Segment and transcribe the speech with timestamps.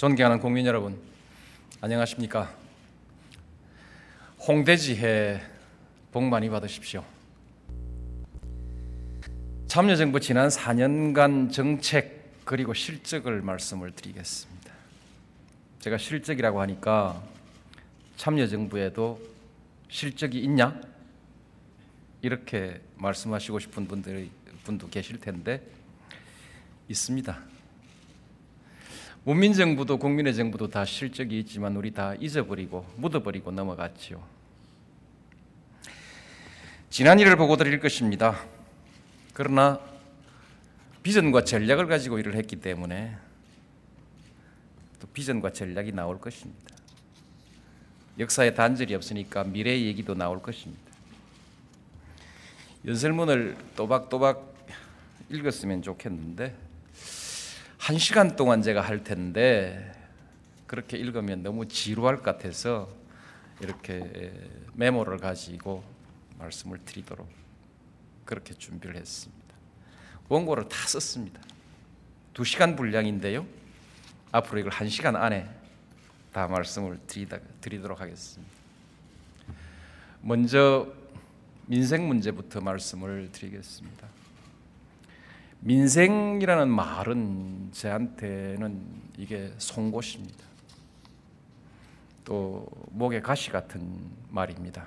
[0.00, 0.98] 존경하는 국민 여러분,
[1.82, 2.50] 안녕하십니까?
[4.48, 5.42] 홍대지회
[6.10, 7.04] 복 많이 받으십시오.
[9.66, 14.72] 참여정부 지난 4년간 정책 그리고 실적을 말씀을 드리겠습니다.
[15.80, 17.22] 제가 실적이라고 하니까
[18.16, 19.20] 참여정부에도
[19.90, 20.80] 실적이 있냐?
[22.22, 24.30] 이렇게 말씀하시고 싶은 분들이
[24.64, 25.60] 분도 계실 텐데
[26.88, 27.49] 있습니다.
[29.22, 34.22] 문민 정부도 국민의 정부도 다 실적이 있지만 우리 다 잊어버리고 묻어버리고 넘어갔지요.
[36.88, 38.42] 지난 일을 보고 드릴 것입니다.
[39.34, 39.78] 그러나
[41.02, 43.16] 비전과 전략을 가지고 일을 했기 때문에
[44.98, 46.76] 또 비전과 전략이 나올 것입니다.
[48.18, 50.82] 역사에 단절이 없으니까 미래의 얘기도 나올 것입니다.
[52.86, 54.54] 연설문을 또박또박
[55.28, 56.69] 읽었으면 좋겠는데
[57.80, 59.90] 한 시간 동안 제가 할 텐데
[60.66, 62.90] 그렇게 읽으면 너무 지루할 것 같아서
[63.58, 64.32] 이렇게
[64.74, 65.82] 메모를 가지고
[66.38, 67.26] 말씀을 드리도록
[68.26, 69.54] 그렇게 준비를 했습니다.
[70.28, 71.40] 원고를 다 썼습니다.
[72.34, 73.46] 두 시간 분량인데요.
[74.30, 75.48] 앞으로 이걸 한 시간 안에
[76.34, 78.52] 다 말씀을 드리다, 드리도록 하겠습니다.
[80.20, 80.86] 먼저
[81.64, 84.06] 민생 문제부터 말씀을 드리겠습니다.
[85.60, 88.84] 민생이라는 말은 저한테는
[89.16, 90.44] 이게 송곳입니다.
[92.24, 94.86] 또 목에 가시 같은 말입니다.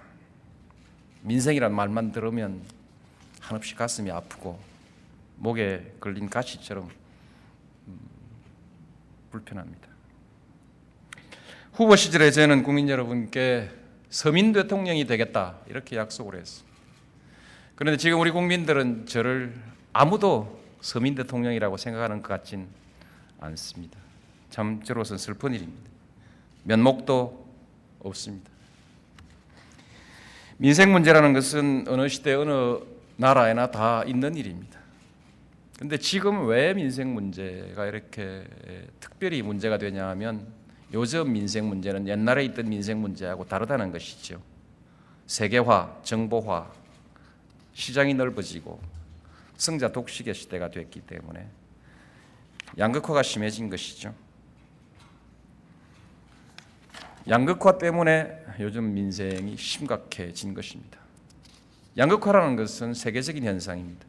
[1.21, 2.61] 민생이라는 말만 들으면
[3.39, 4.59] 한없이 가슴이 아프고
[5.37, 6.89] 목에 걸린 가시처럼
[7.87, 7.99] 음,
[9.31, 9.87] 불편합니다.
[11.73, 13.69] 후보 시절에 저는 국민 여러분께
[14.09, 16.73] 서민 대통령이 되겠다 이렇게 약속을 했습니다.
[17.75, 19.53] 그런데 지금 우리 국민들은 저를
[19.91, 22.67] 아무도 서민 대통령이라고 생각하는 것 같진
[23.45, 23.99] 않습니다.
[24.49, 25.89] 참 저로서는 슬픈 일입니다.
[26.63, 27.45] 면목도
[27.99, 28.49] 없습니다.
[30.57, 32.79] 민생 문제라는 것은 어느 시대 어느
[33.17, 34.79] 나라에나 다 있는 일입니다.
[35.79, 38.45] 근데 지금 왜 민생 문제가 이렇게
[38.99, 40.47] 특별히 문제가 되냐 하면
[40.93, 44.41] 요즘 민생 문제는 옛날에 있던 민생 문제하고 다르다는 것이죠.
[45.25, 46.69] 세계화, 정보화,
[47.73, 48.79] 시장이 넓어지고
[49.57, 51.47] 승자 독식의 시대가 됐기 때문에
[52.77, 54.13] 양극화가 심해진 것이죠.
[57.27, 60.99] 양극화 때문에 요즘 민생이 심각해진 것입니다.
[61.97, 64.05] 양극화라는 것은 세계적인 현상입니다.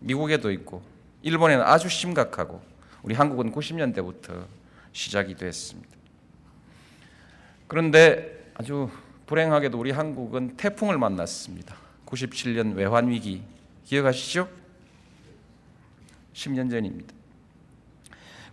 [0.00, 0.82] 미국에도 있고
[1.22, 2.60] 일본에는 아주 심각하고
[3.02, 4.46] 우리 한국은 90년대부터
[4.92, 5.88] 시작이 됐습니다.
[7.66, 8.90] 그런데 아주
[9.26, 11.76] 불행하게도 우리 한국은 태풍을 만났습니다.
[12.06, 13.42] 97년 외환 위기
[13.84, 14.48] 기억하시죠?
[16.34, 17.19] 10년 전입니다.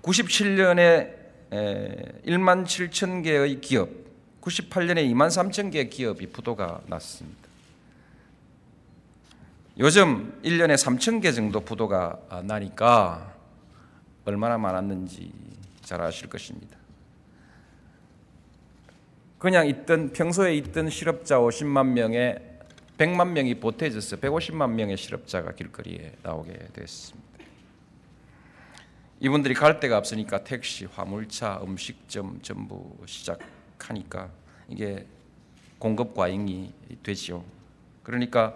[0.02, 1.16] 97년에
[2.26, 3.90] 1만 7천 개의 기업,
[4.42, 7.48] 98년에 2만 3천 개의 기업이 부도가 났습니다.
[9.80, 13.36] 요즘 1년에 3천 개 정도 부도가 나니까
[14.26, 15.32] 얼마나 많았는지
[15.82, 16.78] 잘 아실 것입니다.
[19.38, 22.40] 그냥 있던 평소에 있던 실업자 50만 명에
[22.98, 27.27] 100만 명이 보태져서 150만 명의 실업자가 길거리에 나오게 됐습니다.
[29.20, 34.30] 이분들이 갈 데가 없으니까 택시, 화물차, 음식점 전부 시작하니까
[34.70, 35.08] 이게
[35.80, 37.44] 공급 과잉이 되지요.
[38.04, 38.54] 그러니까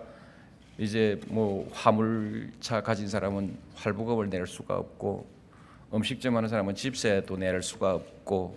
[0.78, 5.28] 이제 뭐 화물차 가진 사람은 할부금을 낼 수가 없고
[5.94, 8.56] 음식점 하는 사람은 집세도 낼 수가 없고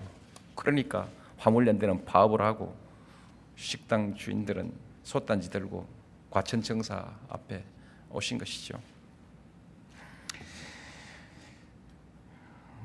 [0.55, 1.09] 그러니까
[1.39, 2.77] 화물연대는 파업을 하고
[3.57, 4.73] 식당 주인들은
[5.05, 5.87] 솥단지 들고
[6.31, 7.65] 과천청사 앞에
[8.11, 8.79] 오신 것이죠.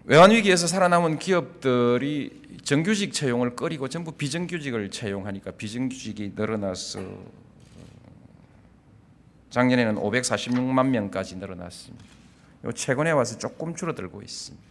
[0.05, 6.99] 외환위기에서 살아남은 기업들이 정규직 채용을 꺼리고 전부 비정규직을 채용하니까 비정규직이 늘어나서
[9.49, 12.05] 작년에는 546만 명까지 늘어났습니다.
[12.75, 14.69] 최근에 와서 조금 줄어들고 있습니다.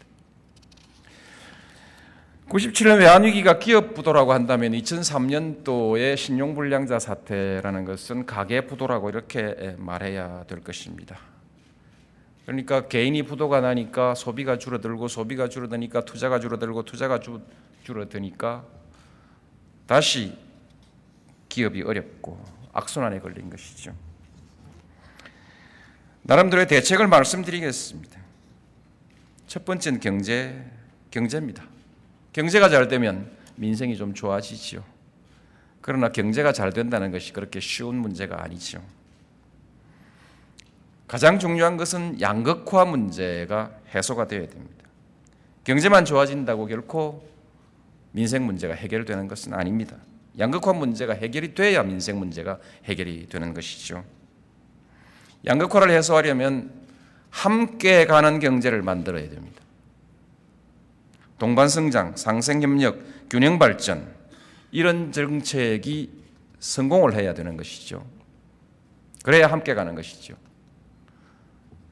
[2.48, 6.16] 97년 외환위기가 기업 부도라고 한다면 2003년도의
[12.48, 17.42] 그러니까 개인이 부도가 나니까 소비가 줄어들고 소비가 줄어드니까 투자가 줄어들고 투자가 주,
[17.82, 18.64] 줄어드니까
[19.86, 20.34] 다시
[21.50, 22.42] 기업이 어렵고
[22.72, 23.94] 악순환에 걸린 것이죠.
[26.22, 28.18] 나름대로의 대책을 말씀드리겠습니다.
[29.46, 30.64] 첫 번째는 경제,
[31.10, 31.64] 경제입니다.
[32.32, 34.82] 경제가 잘 되면 민생이 좀 좋아지지요.
[35.82, 38.82] 그러나 경제가 잘 된다는 것이 그렇게 쉬운 문제가 아니죠.
[41.08, 44.84] 가장 중요한 것은 양극화 문제가 해소가 되어야 됩니다.
[45.64, 47.26] 경제만 좋아진다고 결코
[48.12, 49.96] 민생 문제가 해결되는 것은 아닙니다.
[50.38, 54.04] 양극화 문제가 해결이 돼야 민생 문제가 해결이 되는 것이죠.
[55.46, 56.72] 양극화를 해소하려면
[57.30, 59.62] 함께 가는 경제를 만들어야 됩니다.
[61.38, 62.98] 동반 성장, 상생 협력,
[63.30, 64.12] 균형 발전
[64.72, 66.10] 이런 정책이
[66.58, 68.04] 성공을 해야 되는 것이죠.
[69.22, 70.34] 그래야 함께 가는 것이죠.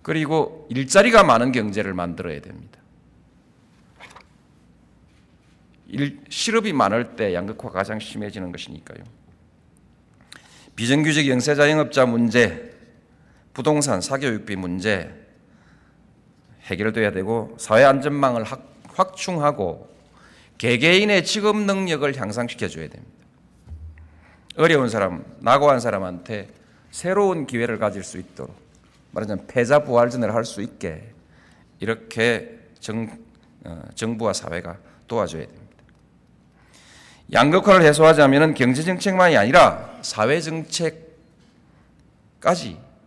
[0.06, 2.79] 그리고 일자리가 많은 경제를 만들어야 됩니다.
[5.88, 9.03] 일, 실업이 많을 때 양극화가 가장 심해지는 것이니까요.
[10.76, 12.73] 비정규직 영세자 영업자 문제,
[13.53, 15.12] 부동산 사교육비 문제
[16.67, 18.44] 해결돼야 되고 사회 안전망을
[18.87, 19.93] 확충하고
[20.59, 23.26] 개개인의 직업 능력을 향상시켜 줘야 됩니다.
[24.56, 26.49] 어려운 사람, 낙오한 사람한테
[26.93, 28.66] 새로운 기회를 가질 수 있도록
[29.17, 31.13] 말하자면 패자 부활전을 할 수 있게
[31.81, 33.09] 이렇게 정,
[33.65, 34.79] 어, 정부와 사회가
[35.09, 35.67] 도와줘야 됩니다.
[37.33, 41.09] 양극화를 해소하자면 경제 정책만이 아니라 사회 정책까지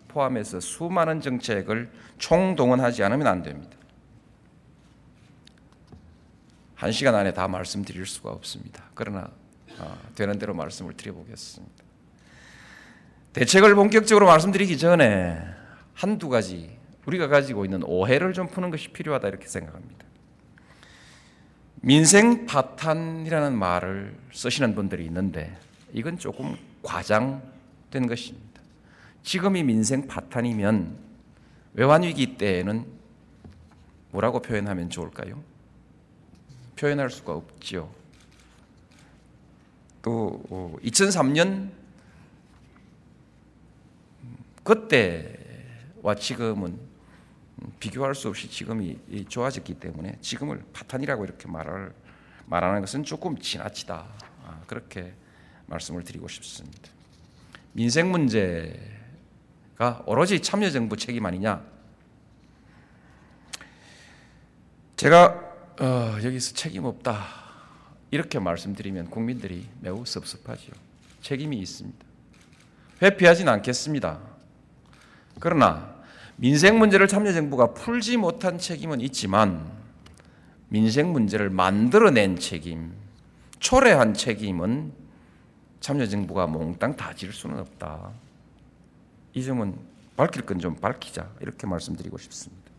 [0.07, 3.77] 포함해서 수많은 정책을 총동원하지 않으면 안 됩니다.
[6.75, 8.83] 한 시간 안에 다 말씀드릴 수가 없습니다.
[8.95, 9.29] 그러나
[9.77, 11.83] 어, 되는 대로 말씀을 드려보겠습니다.
[13.33, 15.58] 대책을 본격적으로 말씀드리기 전에
[15.99, 20.05] 한두 가지 우리가 가지고 있는 오해를 좀 푸는 것이 필요하다 이렇게 생각합니다.
[21.81, 25.57] 민생 파탄이라는 말을 쓰시는 분들이 있는데
[25.91, 28.61] 이건 조금 과장된 것입니다.
[29.23, 30.97] 지금이 민생 파탄이면
[31.73, 32.85] 외환 위기 때에는
[34.11, 35.43] 뭐라고 표현하면 좋을까요?
[36.77, 37.89] 표현할 수가 없지요.
[40.01, 41.71] 또 2003년
[44.63, 45.38] 그때
[46.01, 46.79] 와 지금은
[47.79, 51.93] 비교할 수 없이 지금이 좋아졌기 때문에 지금을 파탄이라고 이렇게 말을
[52.45, 54.07] 말하는 것은 조금 지나치다
[54.45, 55.13] 아, 그렇게
[55.67, 56.89] 말씀을 드리고 싶습니다.
[57.73, 61.63] 민생 문제가 오로지 참여정부 책임 아니냐?
[64.95, 65.49] 제가
[65.79, 67.25] 어, 여기서 책임 없다
[68.11, 70.73] 이렇게 말씀드리면 국민들이 매우 섭섭하지요.
[71.21, 72.05] 책임이 있습니다.
[73.01, 74.28] 회피하진 않겠습니다.
[75.39, 75.95] 그러나
[76.35, 79.65] 민생 문제를 참여정부가 풀지 못한 책임은 있지만
[80.69, 82.93] 민생 문제를 만들어낸 책임,
[83.59, 84.93] 초래한 책임은
[85.79, 88.11] 참여정부가 몽땅 다 질 수는 없다.
[89.33, 89.75] 이 점은
[90.15, 92.69] 밝힐 건 좀 밝히자 이렇게 말씀드리고 싶습니다.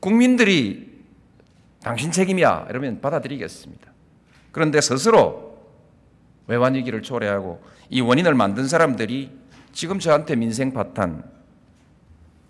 [0.00, 0.92] 국민들이
[1.82, 3.92] 당신 책임이야 이러면 받아들이겠습니다.
[4.52, 5.58] 그런데 스스로
[6.46, 9.30] 외환 위기를 초래하고 이 원인을 만든 사람들이
[9.74, 11.28] 지금 저한테 민생 파탄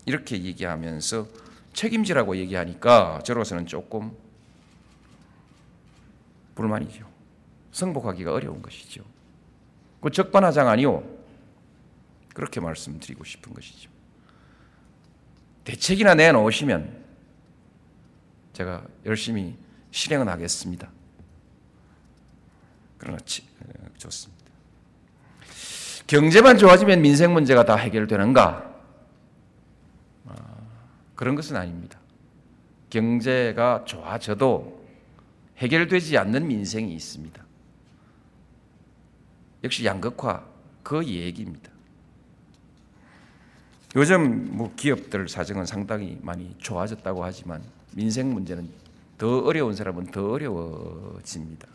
[0.04, 1.26] 이렇게 얘기하면서
[1.72, 4.14] 책임지라고 얘기하니까 저로서는 조금
[6.54, 7.08] 불만이죠.
[7.72, 9.02] 승복하기가 어려운 것이죠.
[10.00, 11.02] 그 적반하장 아니오.
[12.34, 13.90] 그렇게 말씀드리고 싶은 것이죠.
[15.64, 17.04] 대책이나 내놓으시면
[18.52, 19.56] 제가 열심히
[19.92, 20.90] 실행은 하겠습니다.
[22.98, 24.33] 그러나 어, 좋습니다.
[26.06, 28.72] 경제만 좋아지면 민생 문제가 다 해결되는가?
[31.14, 31.98] 그런 것은 아닙니다.
[32.90, 34.84] 경제가 좋아져도
[35.58, 37.44] 해결되지 않는 민생이 있습니다.
[39.62, 40.44] 역시 양극화
[40.82, 41.70] 그 얘기입니다.
[43.96, 48.68] 요즘 뭐 기업들 사정은 상당히 많이 좋아졌다고 하지만 민생 문제는
[49.16, 51.68] 더 어려운 사람은 더 어려워집니다.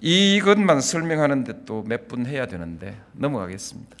[0.00, 3.96] 이것만 설명하는데 또 몇 분 해야 되는데 넘어가겠습니다.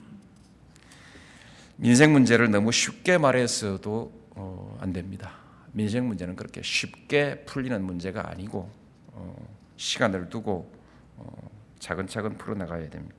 [1.76, 5.32] 민생 문제를 너무 쉽게 말해서도 어, 안 됩니다.
[5.72, 8.70] 민생 문제는 그렇게 쉽게 풀리는 문제가 아니고
[9.12, 10.72] 어, 시간을 두고
[11.16, 13.16] 어, 차근차근 풀어나가야 됩니다.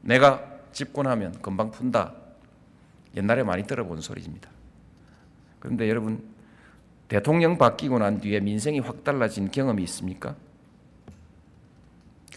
[0.00, 2.14] 내가 집권하면 금방 푼다.
[3.16, 4.50] 옛날에 많이 들어본 소리입니다.
[5.58, 6.22] 그런데 여러분
[7.08, 10.36] 대통령 바뀌고 난 뒤에 민생이 확 달라진 경험이 있습니까?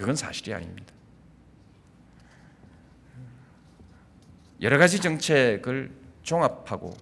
[0.02, 0.92] 그건 사실이 아닙니다.
[4.60, 5.92] 여러 가지 정책을
[6.24, 6.98] 종합하고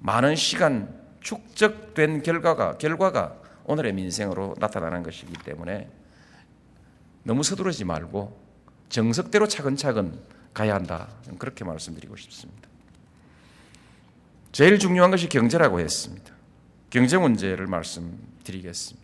[0.00, 5.88] 많은 시간 축적된 결과가 결과가 오늘의 민생으로 나타나는 것이기 때문에
[7.22, 8.38] 너무 서두르지 말고
[8.90, 10.20] 정석대로 차근차근
[10.52, 11.08] 가야 한다.
[11.38, 12.68] 그렇게 말씀드리고 싶습니다.
[14.52, 16.30] 제일 중요한 것이 경제라고 했습니다.
[16.90, 19.03] 경제 문제를 말씀드리겠습니다.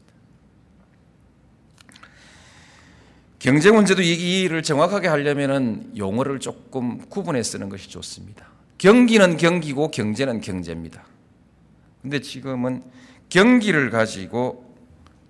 [3.40, 8.47] 경제 문제도 이기를 정확하게 하려면은 용어를 조금 구분해 쓰는 것이 좋습니다.
[8.76, 11.06] 경기는 경기고 경제는 경제입니다.
[12.02, 12.82] 근데 지금은
[13.30, 14.75] 경기를 가지고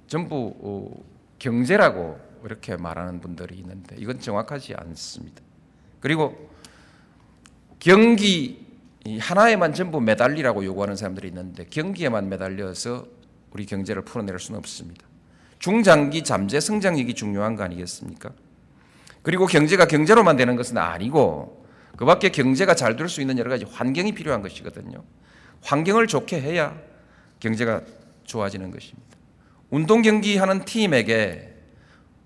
[0.08, 1.04] 전부 어,
[1.38, 5.40] 경제라고 이렇게 말하는 분들이 있는데 이건 정확하지 않습니다.
[6.00, 6.50] 그리고
[7.78, 8.66] 경기
[9.20, 13.06] 하나에만 전부 매달리라고 요구하는 사람들이 있는데 경기에만 매달려서
[13.52, 15.09] 우리 경제를 풀어낼 수는 없습니다.
[15.60, 18.30] 중장기 잠재 성장력이 중요한 거 아니겠습니까?
[19.22, 21.64] 그리고 경제가 경제로만 되는 것은 아니고
[21.96, 25.04] 그 밖에 경제가 잘 될 수 있는 여러 가지 환경이 필요한 것이거든요.
[25.62, 26.76] 환경을 좋게 해야
[27.38, 27.82] 경제가
[28.24, 29.16] 좋아지는 것입니다.
[29.68, 31.54] 운동 경기 하는 팀에게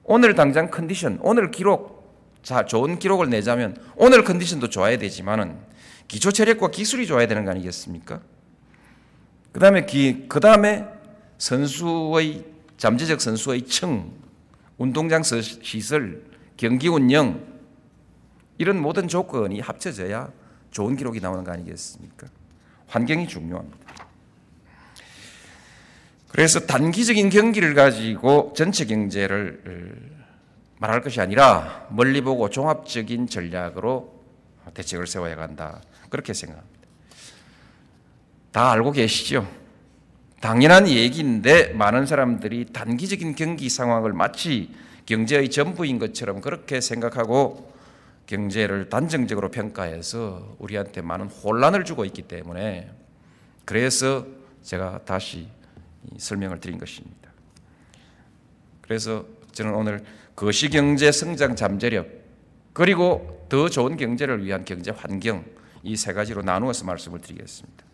[0.04, 5.56] 오늘 당장 컨디션, 오늘 기록, 자, 좋은 기록을 내자면 오늘 컨디션도 좋아야 되지만은
[6.06, 8.20] 기초 체력과 기술이 좋아야 되는 거 아니겠습니까?
[9.50, 10.84] 그 다음에 기, 그 다음에
[11.38, 14.12] 선수의 잠재적 선수의 층,
[14.78, 16.22] 운동장 시설,
[16.56, 17.44] 경기 운영
[18.58, 20.30] 이런 모든 조건이 합쳐져야
[20.70, 22.26] 좋은 기록이 나오는 거 아니겠습니까?
[22.88, 23.78] 환경이 중요합니다.
[26.28, 30.24] 그래서 단기적인 경기를 가지고 전체 경제를 어,
[30.78, 34.12] 말할 것이 아니라 멀리 보고 종합적인 전략으로
[34.74, 35.80] 대책을 세워야 한다.
[36.10, 36.74] 그렇게 생각합니다.
[38.50, 39.48] 다 알고 계시죠?
[40.44, 44.70] 당연한 얘기인데 많은 사람들이 단기적인 경기 상황을 마치
[45.06, 47.72] 경제의 전부인 것처럼 그렇게 생각하고
[48.26, 52.90] 경제를 단정적으로 평가해서 우리한테 많은 혼란을 주고 있기 때문에
[53.64, 54.26] 그래서
[54.62, 55.48] 제가 다시
[56.18, 57.30] 설명을 드린 것입니다.
[58.82, 60.04] 그래서 저는 오늘
[60.36, 62.06] 거시경제 성장 잠재력
[62.74, 65.42] 그리고 더 좋은 경제를 위한 경제 환경
[65.82, 67.93] 이 세 가지로 나누어서 말씀을 드리겠습니다.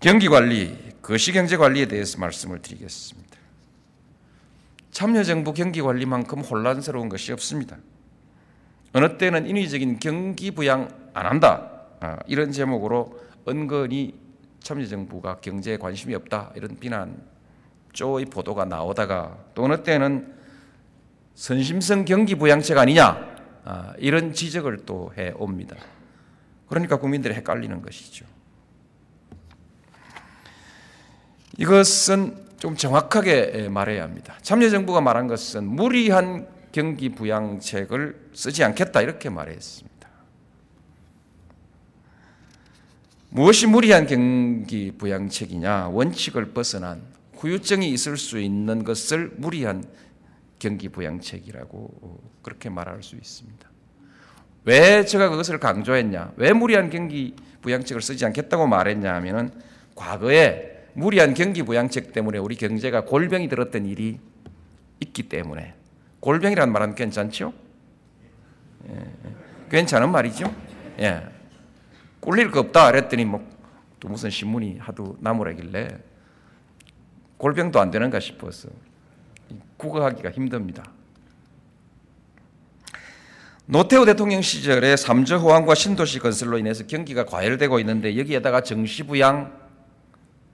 [0.00, 3.36] 경기 관리, 거시경제 관리에 대해서 말씀을 드리겠습니다.
[4.90, 7.76] 참여정부 경기 관리만큼 혼란스러운 것이 없습니다.
[8.94, 14.18] 어느 때는 인위적인 경기 부양 안 한다 아, 이런 제목으로 은근히
[14.60, 17.22] 참여정부가 경제에 관심이 없다 이런 비난
[17.92, 20.34] 쪼의 보도가 나오다가 또 어느 때는
[21.34, 25.76] 선심성 경기 부양책 아니냐 아, 이런 지적을 또 해 옵니다.
[26.68, 28.29] 그러니까 국민들이 헷갈리는 것이죠.
[31.58, 34.36] 이것은 좀 정확하게 말해야 합니다.
[34.42, 39.90] 참여정부가 말한 것은 무리한 경기 부양책을 쓰지 않겠다 이렇게 말했습니다.
[43.30, 45.88] 무엇이 무리한 경기 부양책이냐?
[45.88, 47.00] 원칙을 벗어난
[47.36, 49.84] 후유증이 있을 수 있는 것을 무리한
[50.58, 53.70] 경기 부양책이라고 그렇게 말할 수 있습니다.
[54.64, 56.32] 왜 제가 그것을 강조했냐?
[56.36, 59.50] 왜 무리한 경기 부양책을 쓰지 않겠다고 말했냐 하면은
[59.94, 64.18] 과거에 무리한 경기 부양책 때문에 우리 경제가 골병이 들었던 일이
[65.00, 65.74] 있기 때문에
[66.20, 67.52] 골병이라는 말은 괜찮죠?
[68.88, 69.34] 예, 예.
[69.70, 70.52] 괜찮은 말이죠?
[71.00, 71.22] 예.
[72.20, 73.60] 꿀릴 거 없다 그랬더니 뭐
[74.00, 75.98] 또 무슨 신문이 하도 나무라길래
[77.36, 78.68] 골병도 안 되는가 싶어서
[79.76, 80.90] 국어하기가 힘듭니다.
[83.66, 89.59] 노태우 대통령 시절에 삼저 호황과 신도시 건설로 인해서 경기가 과열되고 있는데 여기에다가 정시부양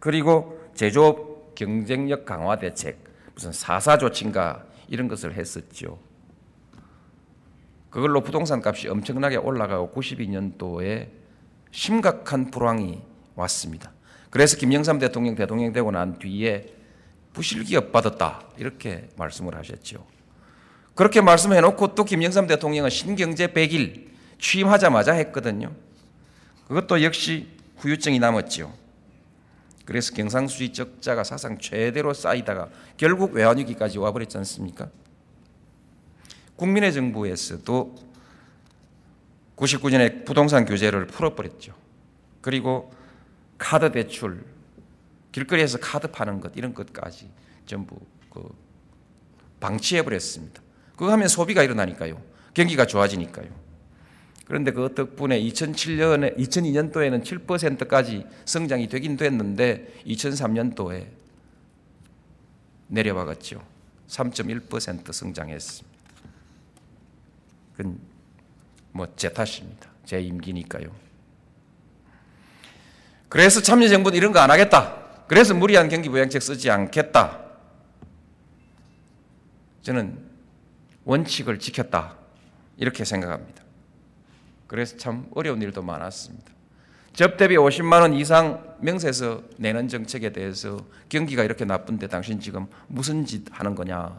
[0.06, 3.02] 그리고 제조업 경쟁력 강화 대책
[3.34, 5.98] 무슨 사사 조치인가 이런 것을 했었죠.
[7.90, 11.08] 그걸로 부동산 값이 엄청나게 올라가고 92년도에
[11.72, 13.02] 심각한 불황이
[13.34, 13.90] 왔습니다.
[14.30, 16.72] 그래서 김영삼 대통령 대통령 되고 난 뒤에
[17.32, 20.06] 부실기업 받았다 이렇게 말씀을 하셨죠.
[20.94, 24.06] 그렇게 말씀해 놓고 또 김영삼 대통령은 신경제 100일
[24.38, 25.72] 취임하자마자 했거든요.
[26.68, 27.48] 그것도 역시
[27.78, 28.85] 후유증이 남았죠.
[29.86, 34.90] 그래서 경상수지 적자가 사상 최대로 쌓이다가 결국 외환위기까지 와버렸지 않습니까?
[36.56, 37.94] 국민의 정부에서도
[39.56, 41.74] 99년에 부동산 규제를 풀어버렸죠.
[42.42, 42.92] 그리고
[43.58, 44.44] 카드 대출,
[45.32, 47.30] 길거리에서 카드 파는 것 이런 것까지
[47.64, 47.96] 전부
[48.28, 48.42] 그
[49.60, 50.62] 방치해버렸습니다.
[50.96, 52.20] 그거 하면 소비가 일어나니까요.
[52.54, 53.65] 경기가 좋아지니까요.
[54.46, 61.06] 그런데 그 덕분에 2007년에 2002년도에는 7%까지 성장이 되긴 됐는데 2003년도에
[62.88, 63.60] 내려와갔죠.
[64.08, 65.96] 3.1% 성장했습니다.
[67.76, 67.98] 그건
[68.92, 69.90] 뭐 제 탓입니다.
[70.04, 70.94] 제 임기니까요.
[73.28, 75.24] 그래서 참여정부는 이런 거 안 하겠다.
[75.26, 77.44] 그래서 무리한 경기 부양책 쓰지 않겠다.
[79.82, 80.16] 저는
[81.04, 82.16] 원칙을 지켰다.
[82.76, 83.65] 이렇게 생각합니다.
[84.66, 86.56] 그래서 참 어려운 일도 많았습니다.
[87.12, 93.44] 접대비 50만 원 이상 명세서 내는 정책에 대해서 경기가 이렇게 나쁜데 당신 지금 무슨 짓
[93.50, 94.14] 하는 거냐?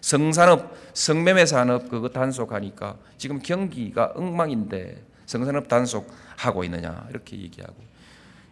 [0.00, 7.76] 성산업, 성매매 산업 그거 단속하니까 지금 경기가 엉망인데 성산업 단속하고 있느냐 이렇게 얘기하고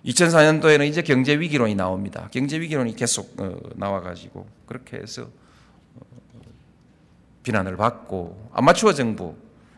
[0.05, 2.29] 2004년도에는 이제 경제 위기론이 나옵니다.
[2.31, 5.23] 경제 위기론이 계속 어, 나와가지고 그렇게 해서
[5.97, 6.01] 어,
[7.43, 9.35] 비난을 받고 아마추어 정부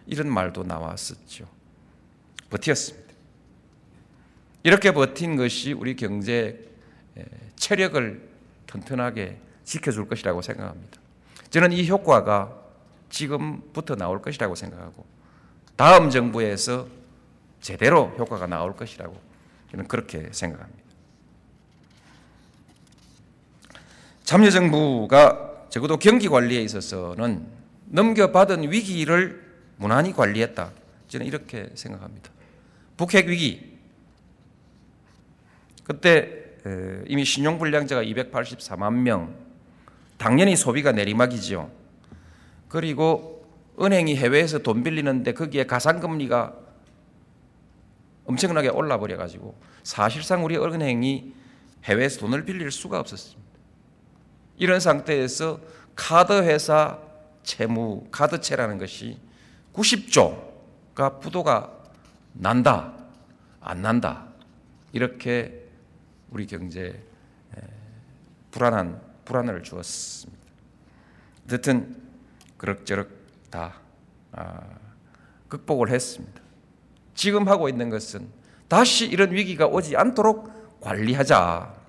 [0.06, 1.59] 이런 말도 나왔었죠.
[2.50, 3.14] 버텼습니다.
[4.62, 6.69] 이렇게 버틴 것이 우리 경제
[7.57, 8.28] 체력을
[8.66, 11.00] 튼튼하게 지켜줄 것이라고 생각합니다.
[11.50, 12.57] 저는 이 효과가
[13.09, 15.04] 지금부터 나올 것이라고 생각하고
[15.76, 16.87] 다음 정부에서
[17.61, 19.19] 제대로 효과가 나올 것이라고
[19.71, 20.80] 저는 그렇게 생각합니다.
[24.25, 27.47] 참여정부가 적어도 경기 관리에 있어서는
[27.87, 29.45] 넘겨받은 위기를
[29.76, 30.71] 무난히 관리했다.
[31.09, 32.30] 저는 이렇게 생각합니다.
[33.00, 33.78] 북핵 위기.
[35.85, 36.28] 그때
[37.07, 39.35] 이미 신용불량자가 284만 명.
[40.19, 41.71] 당연히 소비가 내리막이죠.
[42.69, 43.49] 그리고
[43.80, 46.54] 은행이 해외에서 돈 빌리는데 거기에 가상금리가
[48.26, 51.33] 엄청나게 올라 버려 가지고 사실상 우리 은행이
[51.85, 53.50] 해외에서 돈을 빌릴 수가 없었습니다.
[54.59, 55.59] 이런 상태에서
[55.97, 56.99] 카드 회사
[57.45, 59.19] 채무 카드채라는 것이
[59.73, 61.79] 90조가 부도가
[62.32, 62.94] 난다
[63.60, 64.26] 안 난다
[64.92, 65.68] 이렇게
[66.30, 67.10] 우리 경제에
[68.50, 70.40] 불안한 불안을 주었습니다.
[71.46, 71.96] 어쨌든
[72.56, 73.08] 그럭저럭
[73.50, 73.75] 다
[74.32, 74.60] 아,
[75.49, 76.40] 극복을 했습니다.
[77.14, 78.28] 지금 하고 있는 것은
[78.68, 81.80] 다시 이런 위기가 오지 않도록 관리하자.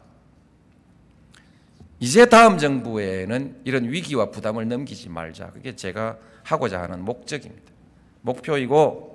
[1.99, 5.51] 이제 다음 정부에는 이런 위기와 부담을 넘기지 말자.
[5.51, 7.71] 그게 제가 하고자 하는 목적입니다.
[8.21, 9.10] 목표이고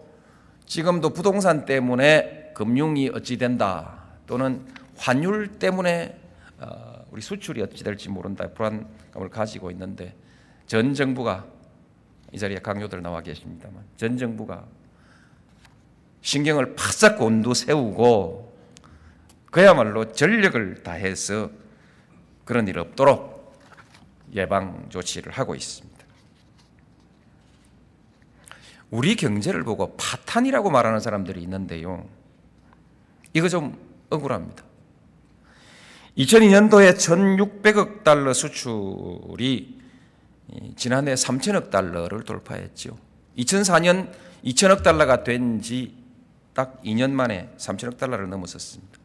[0.66, 6.18] 지금도 부동산 때문에 금융이 어찌 된다 또는 환율 때문에
[6.58, 10.14] 어, 우리 수출이 어찌 될지 모른다 불안감을 가지고 있는데
[10.66, 11.46] 전 정부가
[12.32, 14.66] 이 자리에 강요들 나와 계십니다만 전 정부가
[16.22, 18.56] 신경을 바싹 곤두 세우고
[19.50, 21.50] 그야말로 전력을 다해서
[22.44, 23.56] 그런 일 없도록
[24.34, 25.95] 예방 조치를 하고 있습니다.
[28.96, 32.08] 우리 경제를 보고 파탄이라고 말하는 사람들이 있는데요.
[33.34, 33.76] 이거 좀
[34.08, 34.64] 억울합니다.
[36.16, 39.78] 2002년도에 1,600억 달러 수출이
[40.76, 42.96] 지난해 3천억 달러를 돌파했죠.
[43.36, 44.10] 2004년
[44.44, 46.06] 2천억 달러가 된 지
[46.56, 48.98] 딱 2년 만에 3천억 달러를 넘어섰습니다.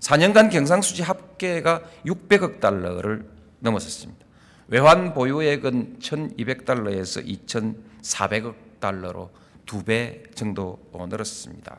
[0.00, 3.24] 4년간 경상수지 합계가 600억 달러를
[3.60, 4.26] 넘어섰습니다.
[4.66, 9.30] 외환 보유액은 1,200달러에서 2,400억 달러로
[9.66, 11.76] 두 배 정도 늘었습니다.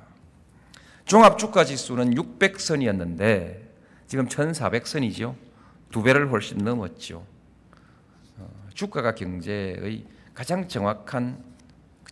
[1.06, 3.62] 종합 주가 지수는 600선이었는데
[4.08, 5.36] 지금 1,400선이죠.
[5.92, 7.26] 두 배를 훨씬 넘었죠.
[8.38, 11.44] 어, 주가가 경제의 가장 정확한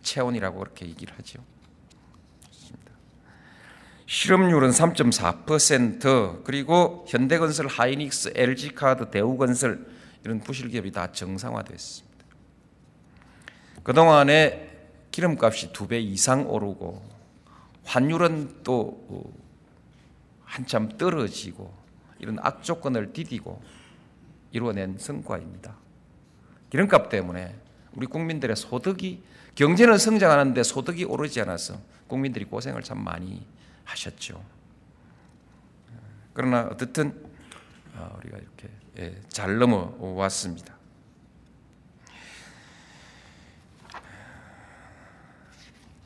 [0.02, 1.40] 체온이라고 그렇게 얘기를 하죠.
[4.06, 9.84] 실업률은 3.4% 그리고 현대건설, 하이닉스, LG카드, 대우건설
[10.24, 12.24] 이런 부실기업이 다 정상화됐습니다.
[13.82, 14.65] 그동안에
[15.16, 17.02] 기름값이 두 배 이상 오르고
[17.84, 19.22] 환율은 또 어,
[20.44, 21.72] 한참 떨어지고
[22.18, 23.62] 이런 악조건을 디디고
[24.52, 25.74] 이루어낸 성과입니다.
[26.68, 27.58] 기름값 때문에
[27.94, 29.22] 우리 국민들의 소득이
[29.54, 33.46] 경제는 성장하는데 소득이 오르지 않아서 국민들이 고생을 참 많이
[33.84, 34.44] 하셨죠.
[36.34, 37.24] 그러나 어떻든
[37.94, 40.75] 어, 우리가 이렇게 예, 잘 넘어왔습니다.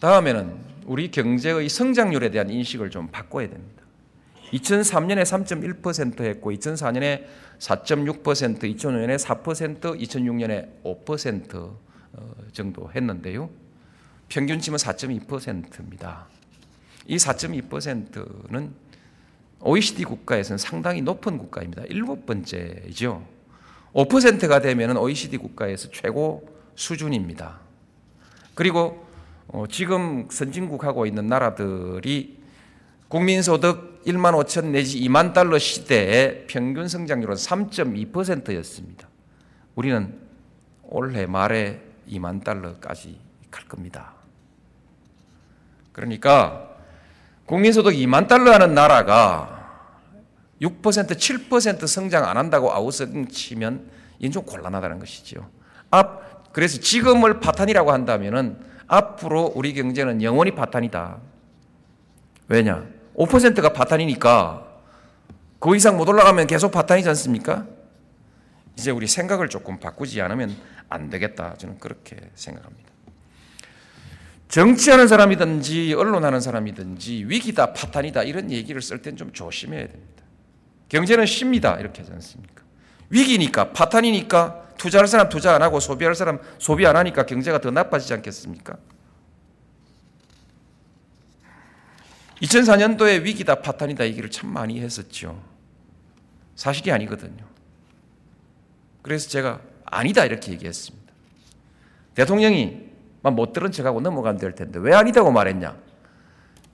[0.00, 3.84] 다음에는 우리 경제의 성장률에 대한 인식을 좀 바꿔야 됩니다.
[4.52, 7.24] 2003년에 3.1% 했고 2004년에
[7.58, 8.22] 4.6%,
[8.60, 11.72] 2005년에 4%, 2006년에 5%
[12.52, 13.50] 정도 했는데요.
[14.28, 16.26] 평균 치면 4.2%입니다.
[17.06, 18.74] 이 4.2%는
[19.60, 21.82] OECD 국가에서는 상당히 높은 국가입니다.
[21.88, 23.26] 일곱 번째죠.
[23.92, 27.60] 5%가 되면 OECD 국가에서 최고 수준입니다.
[28.54, 29.09] 그리고 어,
[29.68, 32.38] 지금 선진국 하고 있는 나라들이
[33.08, 39.08] 국민소득 1만 5천 내지 2만 달러 시대의 평균 성장률은 3.2%였습니다.
[39.74, 40.18] 우리는
[40.84, 43.18] 올해 말에 2만 달러까지
[43.50, 44.14] 갈 겁니다.
[45.92, 46.68] 그러니까
[47.46, 49.58] 국민소득 2만 달러 하는 나라가
[50.62, 55.48] 6% 7% 성장 안 한다고 아우성 치면 이건 좀 곤란하다는 것이죠.
[55.90, 58.58] 앞 그래서 지금을 파탄이라고 한다면은
[58.90, 61.18] 앞으로 우리 경제는 영원히 파탄이다.
[62.48, 62.84] 왜냐?
[63.14, 64.66] 5%가 파탄이니까
[65.60, 67.66] 그 이상 못 올라가면 계속 파탄이지 않습니까?
[68.76, 70.56] 이제 우리 생각을 조금 바꾸지 않으면
[70.88, 71.54] 안 되겠다.
[71.56, 72.90] 저는 그렇게 생각합니다.
[74.48, 80.24] 정치하는 사람이든지 언론하는 사람이든지 위기다 파탄이다 이런 얘기를 쓸 땐 좀 조심해야 됩니다.
[80.88, 82.64] 경제는 쉽니다 이렇게 하지 않습니까?
[83.10, 88.14] 위기니까 파탄이니까 투자할 사람 투자 안 하고 소비할 사람 소비 안 하니까 경제가 더 나빠지지
[88.14, 88.78] 않겠습니까?
[92.40, 95.38] 2004년도에 위기다 파탄이다 얘기를 참 많이 했었죠.
[96.56, 97.44] 사실이 아니거든요.
[99.02, 101.12] 그래서 제가 아니다 이렇게 얘기했습니다.
[102.14, 102.88] 대통령이
[103.20, 105.76] 막못 들은 척하고 넘어가면 될 텐데 왜 아니다고 말했냐?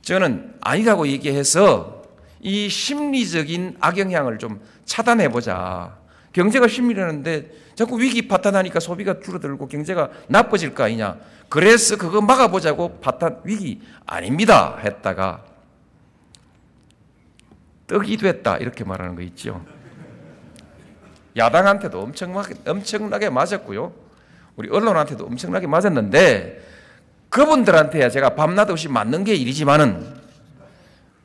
[0.03, 2.05] 저는 아니다고 얘기해서
[2.39, 6.06] 이 심리적인 악영향을 좀 차단해 보자.
[6.37, 11.17] 경제가 심리라는데 자꾸 위기 파탄하니까 소비가 줄어들고 경제가 나빠질 거 아니냐.
[11.49, 15.43] 그래서 그거 막아보자고 파탄 위기 아닙니다 했다가
[17.87, 19.65] 떡이 됐다 이렇게 말하는 거 있죠.
[21.39, 23.95] 야당한테도 엄청나게, 엄청나게 맞았고요.
[24.57, 26.67] 우리 언론한테도 엄청나게 맞았는데
[27.31, 30.17] 그분들한테야 제가 밤낮 없이 맞는 게 일이지만은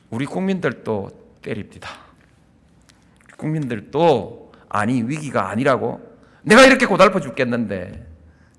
[0.08, 1.10] 우리 국민들도
[1.42, 1.90] 때립니다.
[3.36, 4.41] 국민들도
[4.74, 6.00] 아니 위기가 아니라고
[6.42, 8.06] 내가 이렇게 고달퍼 죽겠는데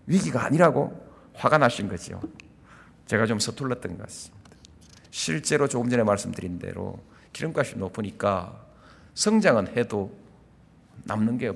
[0.05, 2.21] 위기가 아니라고 화가 나신 거죠.
[3.07, 4.43] 제가 좀 서툴렀던 것 같습니다.
[5.09, 6.99] 실제로 조금 전에 말씀드린 대로
[7.33, 8.63] 기름값이 높으니까
[9.15, 10.15] 성장은 해도
[11.05, 11.51] 남는 게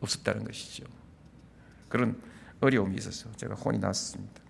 [0.00, 0.84] 없었다는 것이죠.
[1.88, 2.20] 그런
[2.60, 4.42] 어려움이 있어서 제가 혼이 났습니다.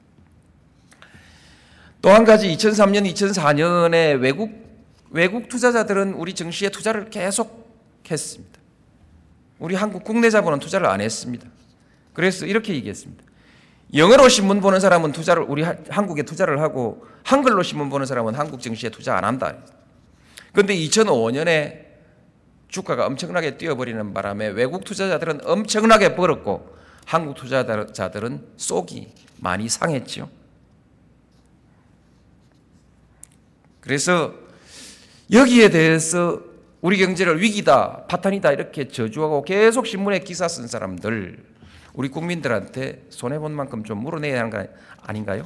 [2.00, 4.64] 또 한 가지 2003년, 2004년에 외국
[5.10, 7.76] 외국 투자자들은 우리 증시에 투자를 계속
[8.10, 8.55] 했습니다.
[9.58, 11.46] 우리 한국 국내 자본은 투자를 안 했습니다.
[12.12, 13.24] 그래서 이렇게 얘기했습니다.
[13.94, 18.90] 영어로 신문 보는 사람은 투자를 우리 한국에 투자를 하고 한글로 신문 보는 사람은 한국 증시에
[18.90, 19.56] 투자 안 한다.
[20.52, 21.86] 그런데 2005년에
[22.68, 30.28] 주가가 엄청나게 뛰어버리는 바람에 외국 투자자들은 엄청나게 벌었고 한국 투자자들은 쏙이 많이 상했죠.
[33.80, 34.34] 그래서
[35.30, 36.40] 여기에 대해서
[36.80, 41.44] 우리 경제를 위기다, 파탄이다 이렇게 저주하고 계속 신문에 기사 쓴 사람들
[41.94, 44.66] 우리 국민들한테 손해 본 만큼 좀 물어내야 하는 거
[45.02, 45.44] 아닌가요?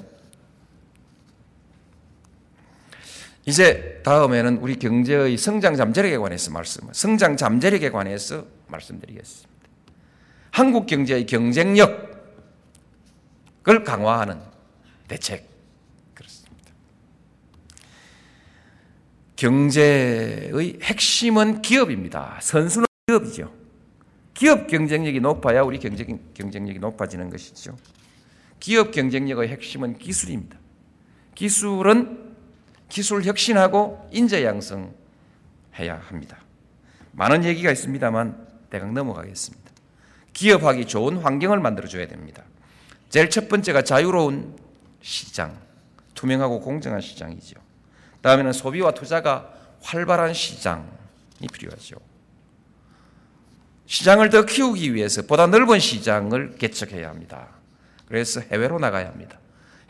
[3.47, 9.51] 이제 다음에는 우리 경제의 성장 잠재력에 관해서 말씀, 성장 잠재력에 관해서 말씀드리겠습니다.
[10.51, 11.99] 한국 경제의 경쟁력을
[13.85, 14.41] 강화하는
[15.09, 15.49] 대책
[16.15, 16.73] 그렇습니다.
[19.41, 22.39] 경제의 핵심은 기업입니다.
[22.43, 23.51] 선수는 기업이죠.
[24.35, 27.75] 기업 경쟁력이 높아야 우리 경쟁, 경쟁력이 높아지는 것이죠.
[28.59, 30.59] 기업 경쟁력의 핵심은 기술입니다.
[31.35, 32.35] 기술은
[32.91, 34.93] 기술 혁신하고 인재 양성해야
[36.03, 36.37] 합니다.
[37.13, 39.71] 많은 얘기가 있습니다만 대강 넘어가겠습니다.
[40.35, 42.45] 기업하기 좋은 환경을 만들어줘야 됩니다.
[43.09, 44.55] 제일 첫 번째가 자유로운
[45.01, 45.59] 시장,
[46.15, 47.70] 투명하고 공정한 시장이죠.
[48.23, 49.53] 다음에는 소비와 투자가
[49.83, 51.97] 활발한 시장이 필요하죠.
[53.87, 57.49] 시장을 더 키우기 위해서 보다 넓은 시장을 개척해야 합니다.
[58.07, 59.39] 그래서 해외로 나가야 합니다.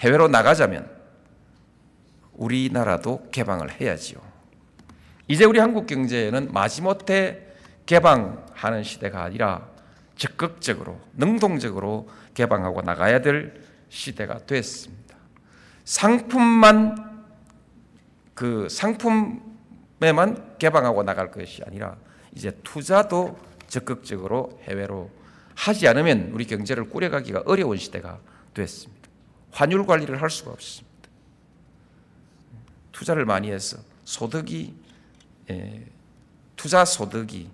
[0.00, 0.88] 해외로 나가자면
[2.32, 4.18] 우리나라도 개방을 해야지요.
[5.28, 7.46] 이제 우리 한국 경제는 마지못해
[7.84, 9.68] 개방하는 시대가 아니라
[10.16, 15.16] 적극적으로 능동적으로 개방하고 나가야 될 시대가 됐습니다.
[15.84, 17.09] 상품만
[18.40, 21.98] 그 상품에만 개방하고 나갈 것이 아니라
[22.34, 25.10] 이제 투자도 적극적으로 해외로
[25.54, 28.18] 하지 않으면 우리 경제를 꾸려가기가 어려운 시대가
[28.54, 29.10] 됐습니다.
[29.52, 31.10] 환율 관리를 할 수가 없습니다.
[32.92, 34.74] 투자를 많이 해서 소득이
[35.50, 35.84] 예,
[36.56, 37.50] 투자 소득이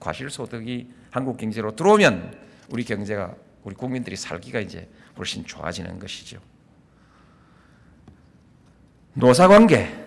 [0.00, 2.36] 과실 소득이 한국 경제로 들어오면
[2.70, 6.40] 우리 경제가 우리 국민들이 살기가 이제 훨씬 좋아지는 것이죠.
[9.12, 10.03] 노사관계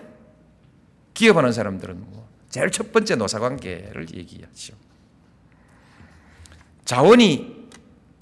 [1.18, 4.76] 기업하는 사람들은 뭐 제일 첫 번째 노사관계를 얘기하죠.
[6.86, 7.70] 자원이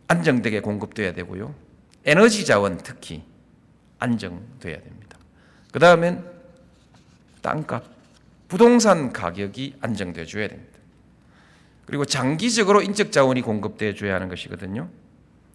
[0.08, 1.54] 안정되게 공급돼야 되고요.
[2.06, 3.24] 에너지 자원 특히
[4.00, 5.18] 안정돼야 됩니다.
[5.74, 6.24] 그 다음엔
[7.42, 7.84] 땅값,
[8.48, 10.80] 부동산 가격이 안정돼 줘야 됩니다.
[11.86, 14.90] 그리고 장기적으로 인적 자원이 공급돼 줘야 하는 것이거든요.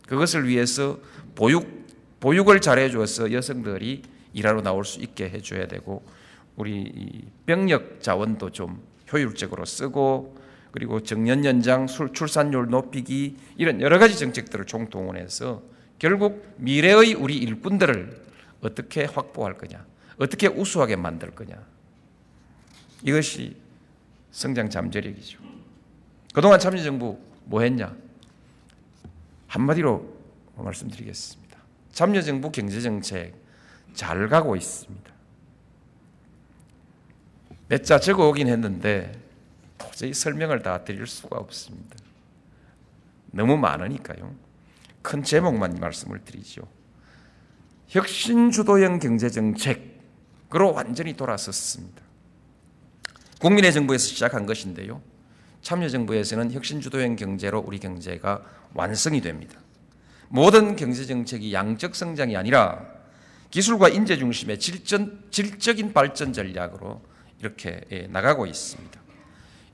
[0.06, 0.98] 그것을 위해서
[1.34, 1.86] 보육
[2.20, 4.02] 보육을 잘해 줘서 여성들이
[4.34, 6.04] 일하러 나올 수 있게 해 줘야 되고
[6.56, 8.82] 우리 병력 자원도 좀
[9.12, 10.38] 효율적으로 쓰고
[10.72, 15.62] 그리고 정년 연장, 출산율 높이기 이런 여러 가지 정책들을 총동원해서
[15.98, 18.24] 결국 미래의 우리 일꾼들을
[18.60, 19.84] 어떻게 확보할 거냐,
[20.18, 21.56] 어떻게 우수하게 만들 거냐.
[23.02, 23.56] 이것이
[24.30, 25.40] 성장 잠재력이죠.
[26.32, 27.94] 그동안 참여정부 뭐 했냐?
[29.48, 30.20] 한마디로
[30.56, 31.58] 말씀드리겠습니다.
[31.92, 33.34] 참여정부 경제정책
[33.94, 35.10] 잘 가고 있습니다.
[37.70, 39.12] 몇 자 적어 오긴 했는데
[39.78, 41.96] 도저히 설명을 다 드릴 수가 없습니다.
[43.30, 44.34] 너무 많으니까요.
[45.02, 46.62] 큰 제목만 말씀을 드리죠.
[47.86, 52.02] 혁신 주도형 경제 정책으로 완전히 돌아섰습니다.
[53.40, 55.00] 국민의 정부에서 시작한 것인데요.
[55.62, 58.42] 참여정부에서는 혁신 주도형 경제로 우리 경제가
[58.74, 59.60] 완성이 됩니다.
[60.28, 62.84] 모든 경제 정책이 양적 성장이 아니라
[63.50, 67.08] 기술과 인재 중심의 질적인 발전 전략으로
[67.40, 69.00] 이렇게 예, 나가고 있습니다.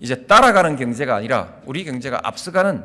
[0.01, 2.85] 이제 따라가는 경제가 아니라 우리 경제가 앞서가는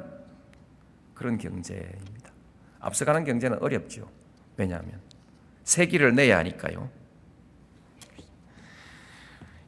[1.13, 2.31] 그런 경제입니다.
[2.79, 4.09] 앞서가는 경제는 어렵죠.
[4.57, 4.99] 왜냐하면
[5.63, 6.89] 세기를 내야 하니까요.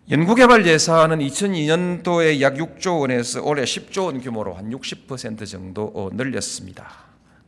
[0.10, 6.89] 연구개발 예산은 2002년도에 약 6조 원에서 올해 10조 원 규모로 한 60% 정도 어, 늘렸습니다.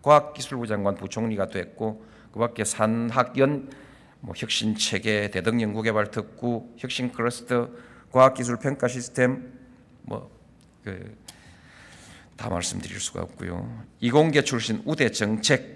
[0.01, 3.69] 과학기술부 장관 부총리가 됐고 그 밖에 산학연,
[4.25, 7.69] 뭐 혁신 체계, 대등연구개발 특구, 혁신 클러스터,
[8.11, 9.53] 과학기술 평가 시스템
[10.01, 11.15] 뭐그
[12.35, 13.83] 다 말씀드릴 수가 없고요.
[13.99, 15.75] 이공계 출신 우대 정책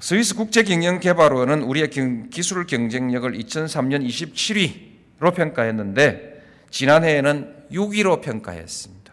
[0.00, 1.90] 스위스 국제경영개발원은 우리의
[2.30, 9.12] 기술 경쟁력을 2003년 27위로 평가했는데 지난해에는 6위로 평가했습니다.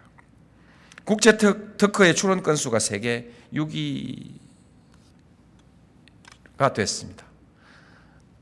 [1.03, 4.44] 국제 특허의 출원 건수가 세계 6위
[6.57, 7.25] 가 됐습니다.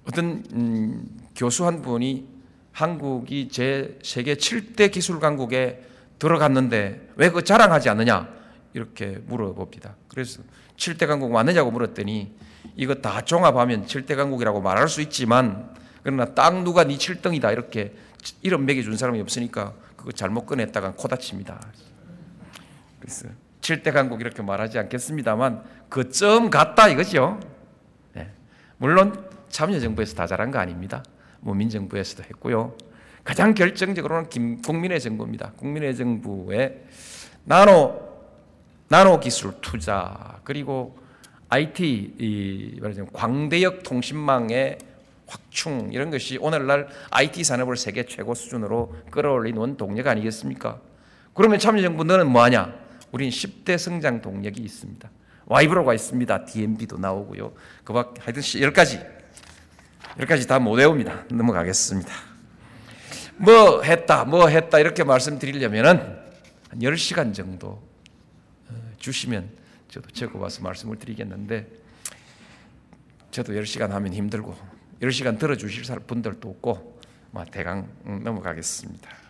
[0.08, 2.28] 어떤 음, 교수 한 분이
[2.71, 5.84] 한국이 제 세계 7대 기술 강국에
[6.19, 8.28] 들어갔는데 왜 그 자랑하지 않느냐
[8.73, 9.95] 이렇게 물어봅니다.
[10.08, 10.41] 그래서
[10.78, 12.34] 7대 강국 맞느냐고 물었더니
[12.76, 15.73] 이거 다 종합하면 7대 강국이라고 말할 수 있지만
[16.04, 17.93] 그러나 딱 누가 네 7등이다 이렇게
[18.41, 21.60] 이름 매겨준 사람이 없으니까 그거 잘못 꺼냈다가 코 다칩니다.
[22.99, 23.28] 그래서
[23.62, 27.39] 7대 강국 이렇게 말하지 않겠습니다만 그점 같다 이거죠.
[28.84, 28.88] 네.
[28.88, 31.06] 물론 참여정부에서 다 잘한 거 아닙니다.
[31.39, 32.76] 뭐 민정부에서도 했고요.
[33.24, 35.54] 가장 결정적으로는 김, 국민의 정부입니다.
[35.56, 36.84] 국민의 정부의
[37.46, 38.13] 나노
[38.89, 40.98] 나노 기술 투자 그리고
[41.48, 44.80] IT 이 말하자면 광대역 통신망의
[45.28, 50.82] 확충 이런 것이 오늘날 IT 산업을 세계 최고 수준으로 끌어올린 원 동력 아니겠습니까?
[51.34, 52.76] 그러면 참여정부 너는 뭐하냐?
[53.13, 55.10] 우린 10대 성장 동력이 있습니다.
[55.45, 56.45] 와이브로가 있습니다.
[56.45, 57.53] DMB도 나오고요.
[57.84, 59.06] 그 밖 하여튼 10가지
[60.17, 61.25] 10가지 다 못 외웁니다.
[61.32, 62.12] 넘어가겠습니다.
[63.38, 65.97] 뭐 했다, 뭐 했다 이렇게 말씀드리려면은
[66.69, 67.82] 한 10시간 정도
[68.97, 69.49] 주시면
[69.89, 71.67] 저도 적어봐서 말씀을 드리겠는데
[73.32, 74.56] 저도 10시간 하면 힘들고
[75.01, 76.99] 10시간 들어주실 분들도 없고
[77.32, 77.89] 뭐 대강
[78.23, 79.22] 넘어가겠습니다.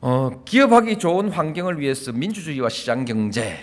[0.00, 3.58] 어, 기업하기 좋은 환경을 위해서 민주주의와 시장 경제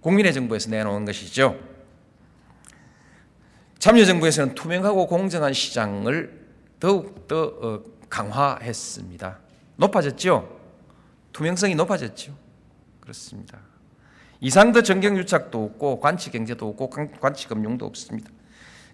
[0.00, 1.58] 국민의 정부에서 내놓은 것이죠.
[3.78, 6.46] 참여정부에서는 투명하고 공정한 시장을
[6.80, 9.38] 더욱더 어, 강화했습니다.
[9.76, 10.58] 높아졌죠?
[11.32, 12.34] 투명성이 높아졌죠.
[13.00, 13.58] 그렇습니다.
[14.40, 18.30] 이상더 정경유착도 없고 관치 경제도 없고 관치 금융도 없습니다.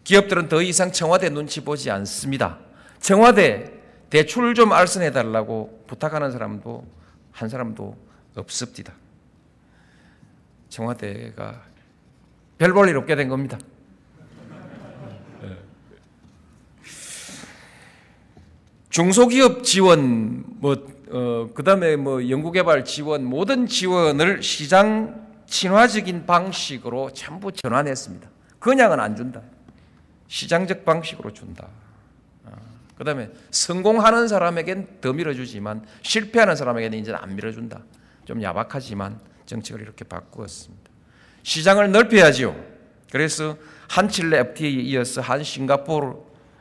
[0.04, 2.58] 기업들은 더 이상 청와대 눈치 보지 않습니다.
[3.00, 3.81] 청와대
[4.12, 6.86] 대출 좀 알선해 달라고 부탁하는 사람도
[7.30, 7.96] 한 사람도
[8.36, 8.92] 없습니다.
[10.68, 11.62] 청와대가
[12.58, 13.56] 별 볼일 없게 된 겁니다.
[18.90, 20.72] 중소기업 지원 뭐
[21.10, 28.28] 어, 그 다음에 뭐 연구개발 지원, 모든 지원을 시장 친화적인 방식으로 전부 전환했습니다.
[28.58, 29.40] 그냥은 안 준다.
[30.28, 31.66] 시장적 방식으로 준다.
[32.92, 37.82] 어, 그 다음에 성공하는 사람에겐 더 밀어주지만 실패하는 사람에게는 이제 안 밀어준다.
[38.24, 40.90] 좀 야박하지만 정책을 이렇게 바꾸었습니다.
[41.42, 42.54] 시장을 넓혀야지요.
[43.10, 43.56] 그래서
[43.88, 46.14] 한 칠레 FTA에 이어서 한 싱가포르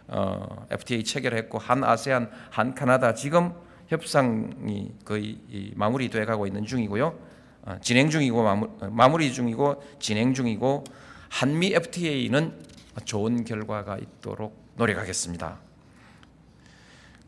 [0.07, 3.53] 어, FTA 체결했고 한 아세안, 한 카나다 지금
[3.87, 5.39] 협상이 거의
[5.75, 7.17] 마무리돼 가고 있는 중이고요.
[7.63, 10.83] 어, 진행 중이고 어, 마무리 중이고 진행 중이고
[11.29, 12.59] 한미 FTA는
[13.05, 15.70] 좋은 결과가 있도록 노력하겠습니다.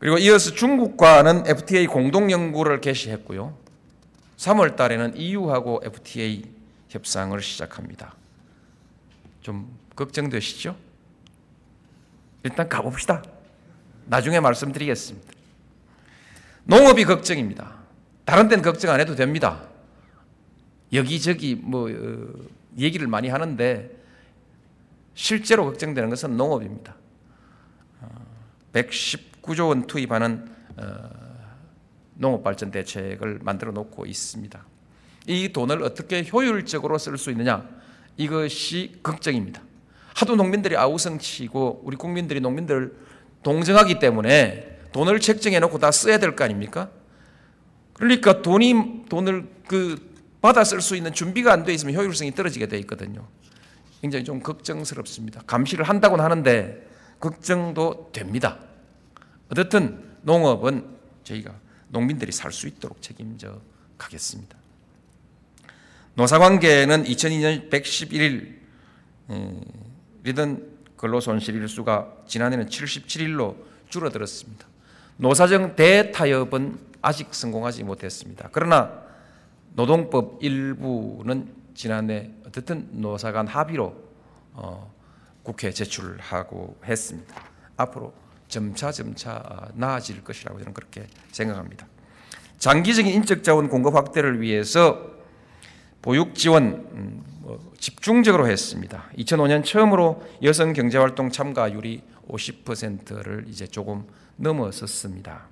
[0.04, 3.56] 그리고 이어서 중국과는 FTA 공동 연구를 개시했고요.
[4.36, 6.44] 3월 달에는 EU하고 FTA
[6.90, 8.14] 협상을 시작합니다.
[9.40, 10.76] 좀 걱정되시죠?
[12.42, 13.22] 일단 가봅시다.
[14.04, 15.32] 나중에 말씀드리겠습니다.
[16.64, 17.74] 농업이 걱정입니다.
[18.26, 19.62] 다른 데는 걱정 안 해도 됩니다.
[20.92, 22.28] 여기저기 뭐 어,
[22.76, 23.90] 얘기를 많이 하는데
[25.14, 26.94] 실제로 걱정되는 것은 농업입니다.
[29.44, 31.08] 119조 원 투입하는 어,
[32.14, 34.64] 농업발전 대책을 만들어 놓고 있습니다.
[35.26, 37.68] 이 돈을 어떻게 효율적으로 쓸 수 있느냐
[38.16, 39.62] 이것이 걱정입니다.
[40.14, 42.94] 하도 농민들이 아우성치고 우리 국민들이 농민들을
[43.42, 46.90] 동정하기 때문에 돈을 책정해 놓고 다 써야 될 거 아닙니까?
[47.94, 52.78] 그러니까 돈이 돈을 그 받아 쓸 수 있는 준비가 안 돼 있으면 효율성이 떨어지게 돼
[52.80, 53.26] 있거든요.
[54.02, 55.42] 굉장히 좀 걱정스럽습니다.
[55.46, 56.86] 감시를 한다고는 하는데
[57.18, 58.58] 걱정도 됩니다.
[59.54, 60.84] 어쨌든 농업은
[61.22, 61.54] 저희가
[61.88, 63.60] 농민들이 살 수 있도록 책임져
[63.96, 64.56] 가겠습니다.
[66.14, 68.58] 노사관계는 2002년 111일
[70.26, 73.56] 이던 근로손실 일수가 지난해는 77일로
[73.88, 74.66] 줄어들었습니다.
[75.18, 78.48] 노사정 대타협은 아직 성공하지 못했습니다.
[78.50, 79.04] 그러나
[79.74, 83.94] 노동법 일부는 지난해 어쨌든 노사 간 합의로
[84.54, 84.92] 어,
[85.44, 87.34] 국회에 제출하고 했습니다.
[87.76, 91.86] 앞으로 점차 점차 나아질 것이라고 저는 그렇게 생각합니다.
[92.58, 95.14] 장기적인 인적 자원 공급 확대를 위해서
[96.02, 99.04] 보육 지원 음, 뭐 집중적으로 했습니다.
[99.18, 105.46] 2005년 처음으로 여성 경제 활동 참가율이 50%를 이제 조금 넘어섰습니다.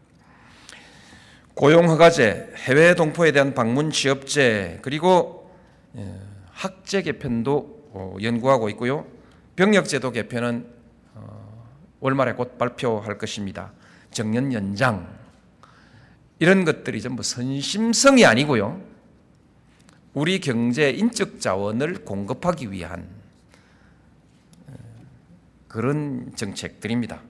[1.55, 5.51] 고용 허가제, 해외 동포에 대한 방문 취업제, 그리고
[5.97, 6.19] 예,
[6.51, 9.07] 학제 개편도 어, 연구하고 있고요.
[9.57, 10.72] 병역제도 개편은 어,
[12.03, 13.73] 월말에 곧 발표할 것입니다.
[14.11, 15.09] 정년 연장
[16.41, 18.83] 이런 것들이 전부 선심성이 아니고요.
[20.13, 23.09] 우리 경제 인적 자원을 공급하기 위한
[24.67, 24.73] 어,
[25.69, 27.23] 그런 정책들입니다.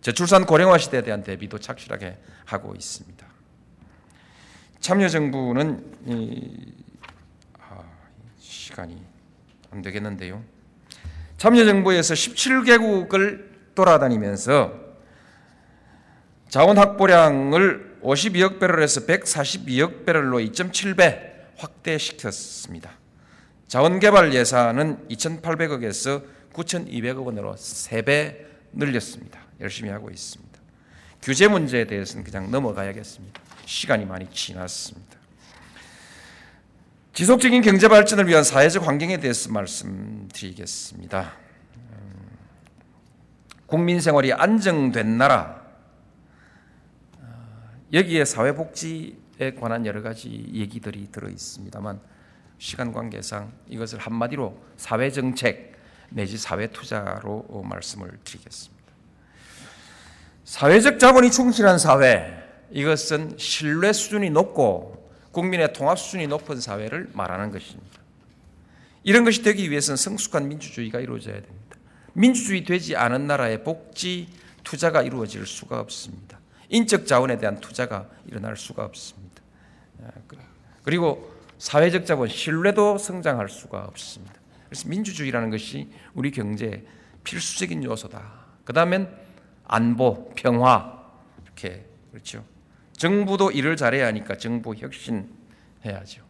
[0.00, 3.26] 저출산 고령화 시대에 대한 대비도 착실하게 하고 있습니다.
[4.78, 6.74] 참여정부는 이,
[7.58, 7.82] 아,
[8.38, 9.02] 시간이
[9.72, 10.44] 안 되겠는데요.
[11.38, 14.72] 참여정부에서 17개국을 돌아다니면서
[16.48, 22.90] 자원 확보량을 52억 배럴에서 142억 배럴로 2.7배 확대시켰습니다.
[23.68, 28.36] 자원 개발 예산은 2,800억에서 9,200억 원으로 3배
[28.72, 29.40] 늘렸습니다.
[29.60, 30.58] 열심히 하고 있습니다.
[31.22, 33.40] 규제 문제에 대해서는 그냥 넘어가야겠습니다.
[33.64, 35.16] 시간이 많이 지났습니다.
[37.12, 41.45] 지속적인 경제 발전을 위한 사회적 환경에 대해서 말씀드리겠습니다.
[43.66, 45.62] 음, 국민 생활이 안정된 나라
[47.18, 47.24] 어,
[47.92, 52.00] 여기에 사회복지에 관한 여러 가지 얘기들이 들어 있습니다만
[52.58, 55.76] 시간 관계상 이것을 한마디로 사회정책
[56.10, 58.76] 내지 사회투자로 말씀을 드리겠습니다.
[60.44, 68.00] 사회적 자본이 충실한 사회 이것은 신뢰 수준이 높고 국민의 통합 수준이 높은 사회를 말하는 것입니다.
[69.02, 71.55] 이런 것이 되기 위해서는 성숙한 민주주의가 이루어져야 됩니다.
[72.16, 74.28] 민주주의 되지 않은 나라의 복지
[74.64, 76.38] 투자가 이루어질 수가 없습니다.
[76.70, 79.42] 인적 자원에 대한 투자가 일어날 수가 없습니다.
[80.02, 80.10] 아,
[80.82, 84.34] 그리고 사회적 자본 신뢰도 성장할 수가 없습니다.
[84.68, 86.84] 그래서 민주주의라는 것이 우리 경제의
[87.22, 88.46] 필수적인 요소다.
[88.64, 89.08] 그 다음엔
[89.66, 90.98] 안보, 평화
[91.44, 92.44] 이렇게 그렇죠.
[92.96, 95.28] 정부도 일을 잘해야 하니까 정부 혁신
[95.84, 96.22] 해야죠.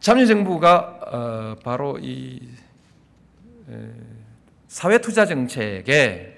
[0.00, 2.48] 참여정부가 어, 바로 이
[4.70, 6.36] 사회투자 정책에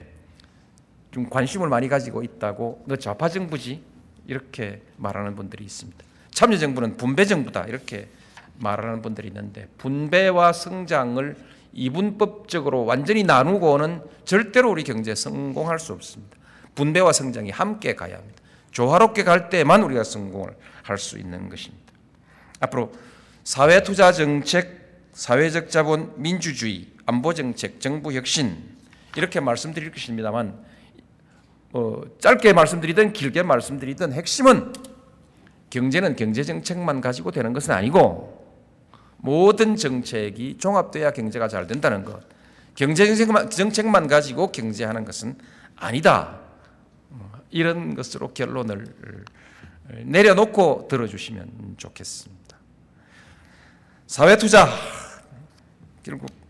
[1.11, 3.83] 좀 관심을 많이 가지고 있다고 너 좌파 정부지
[4.27, 6.03] 이렇게 말하는 분들이 있습니다.
[6.31, 8.09] 참여 정부는 분배 정부다 이렇게
[8.59, 11.37] 말하는 분들이 있는데 분배와 성장을
[11.75, 16.38] 이분법적으로 완전히 나누고는 절대로 우리 경제 성공할 수 없습니다.
[16.75, 18.42] 분배와 성장이 함께 가야 합니다.
[18.71, 21.92] 조화롭게 갈 때만 우리가 성공을 할 수 있는 것입니다.
[22.61, 22.92] 앞으로
[23.45, 28.57] 사회 투자 정책, 사회적 자본, 민주주의, 안보 정책, 정부 혁신
[29.17, 30.59] 이렇게 말씀드릴 것입니다만
[31.73, 34.73] 어, 짧게 말씀드리든 길게 말씀드리든 핵심은
[35.71, 38.42] 경제는 경제 정책만 가지고 되는 것은 아니고
[39.17, 42.21] 모든 정책이 종합돼야 경제가 잘 된다는 것.
[42.75, 45.38] 경제 정책만, 정책만 가지고 경제하는 것은
[45.77, 46.40] 아니다.
[47.50, 48.87] 이런 것으로 결론을
[50.05, 52.57] 내려놓고 들어주시면 좋겠습니다.
[54.07, 54.69] 사회 투자
[56.03, 56.42] 결국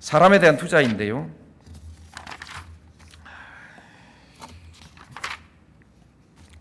[0.00, 0.56] 사람에 대한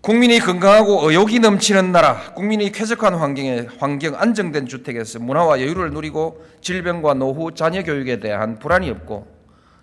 [0.02, 7.14] 국민이 건강하고 의욕이 넘치는 나라, 국민이 쾌적한 환경에 환경 안정된 주택에서 문화와 여유를 누리고 질병과
[7.14, 9.28] 노후, 자녀 교육에 대한 불안이 없고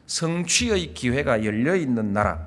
[0.06, 2.46] 성취의 기회가 열려 있는 나라.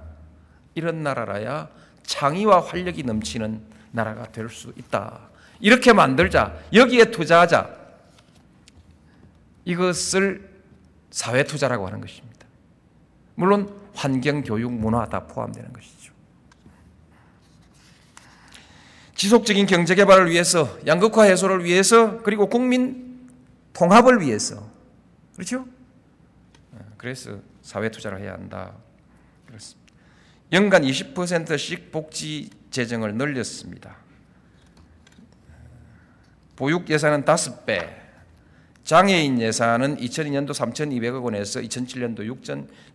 [0.75, 1.69] 이런 나라라야
[2.03, 5.19] 창의와 활력이 넘치는 나라가 될 수 있다.
[5.59, 6.53] 이렇게 만들자.
[6.73, 7.69] 여기에 투자하자.
[9.65, 10.48] 이것을
[11.11, 12.45] 사회 투자라고 하는 것입니다.
[13.35, 16.13] 물론 환경, 교육, 문화 다 포함되는 것이죠.
[19.15, 23.29] 지속적인 경제 개발을 위해서, 양극화 해소를 위해서, 그리고 국민
[23.73, 24.69] 통합을 위해서.
[25.35, 25.65] 그렇죠?
[26.97, 28.73] 그래서 사회 투자를 해야 한다.
[29.45, 29.93] 그렇습니다.
[30.51, 33.97] 연간 20%씩 복지 재정을 늘렸습니다.
[36.55, 37.98] 보육 예산은 5배,
[38.89, 42.27] 장애인 예산은 2002년도 3,200억 원에서 2007년도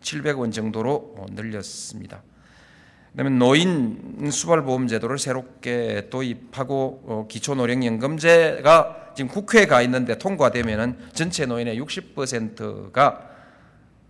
[0.03, 2.21] 6,700억 원 정도로 늘렸습니다.
[3.13, 11.81] 그다음에 노인 수발보험 제도를 새롭게 도입하고 어, 기초노령연금제가 지금 국회에 가 있는데 통과되면은 전체 노인의
[11.81, 13.31] 60%가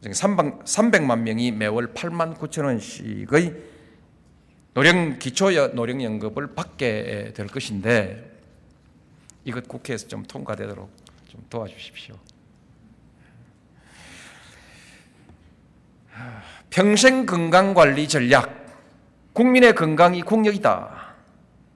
[0.04, 3.54] 300만 명이 매월 8만 9천 원씩의
[4.72, 8.32] 노령 기초 노령연금을 받게 될 것인데
[9.44, 11.03] 이것 국회에서 좀 통과되도록
[11.34, 12.14] 좀 도와주십시오.
[16.70, 18.64] 평생 건강 관리 전략
[19.32, 21.14] 국민의 건강이 공력이다.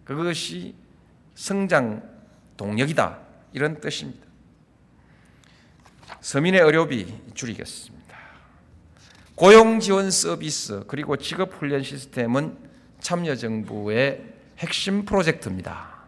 [0.05, 0.77] 그것이
[1.35, 2.03] 성장
[2.57, 3.19] 동력이다.
[3.53, 4.27] 이런 뜻입니다.
[6.21, 8.17] 서민의 의료비 줄이겠습니다.
[9.35, 12.57] 고용 지원 서비스 그리고 직업 훈련 시스템은
[13.01, 14.25] 참여정부의
[14.59, 16.07] 핵심 프로젝트입니다.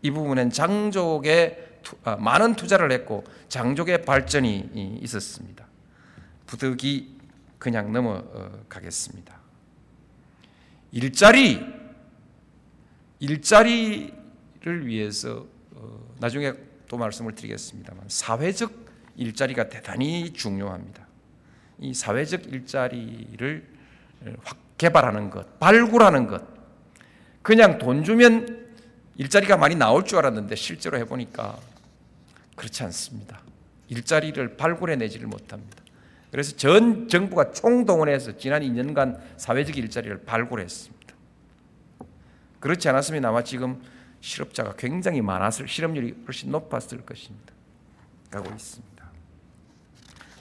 [0.00, 1.67] 이 부분은 장족에 아,
[2.18, 5.66] 많은 투자를 했고 장족의 발전이 있었습니다.
[6.46, 7.16] 부득이
[7.58, 9.38] 그냥 넘어가겠습니다.
[10.92, 11.60] 일자리
[13.20, 16.52] 일자리를 위해서 어, 나중에
[16.86, 18.72] 또 말씀을 드리겠습니다만 사회적
[19.16, 21.06] 일자리가 대단히 중요합니다.
[21.80, 23.68] 이 사회적 일자리를
[24.42, 26.42] 확 개발하는 것, 발굴하는 것.
[27.42, 28.68] 그냥 돈 주면
[29.16, 31.58] 일자리가 많이 나올 줄 알았는데 실제로 해보니까
[32.58, 33.40] 그렇지 않습니다.
[33.88, 35.82] 일자리를 발굴해 내지를 못합니다.
[36.30, 41.14] 그래서 전 정부가 총동원해서 지난 2년간 사회적 일자리를 발굴했습니다.
[42.60, 43.80] 그렇지 않았으면 아마 지금
[44.20, 47.54] 실업자가 굉장히 많았을 실업률이 훨씬 높았을 것입니다.
[48.30, 49.10] 가고 있습니다.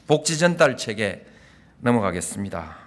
[0.07, 1.25] 복지 전달 체계
[1.79, 2.77] 넘어가겠습니다.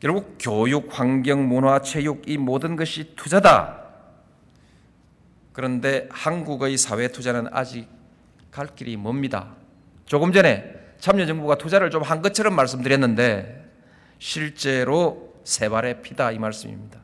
[0.00, 3.80] 결국 교육, 환경, 문화, 체육 이 모든 것이 투자다.
[5.52, 7.88] 그런데 한국의 사회 투자는 아직
[8.52, 9.56] 갈 길이 멉니다.
[10.06, 13.68] 조금 전에 참여정부가 투자를 좀 한 것처럼 말씀드렸는데
[14.18, 17.00] 실제로 세 발의 피다 이 말씀입니다.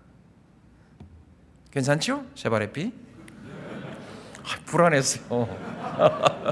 [1.72, 2.24] 괜찮죠?
[2.36, 2.92] 세 발의 피?
[4.44, 5.48] 아, 불안했어요.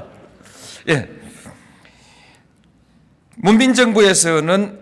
[0.89, 1.09] 예.
[3.37, 4.79] 문민정부에서는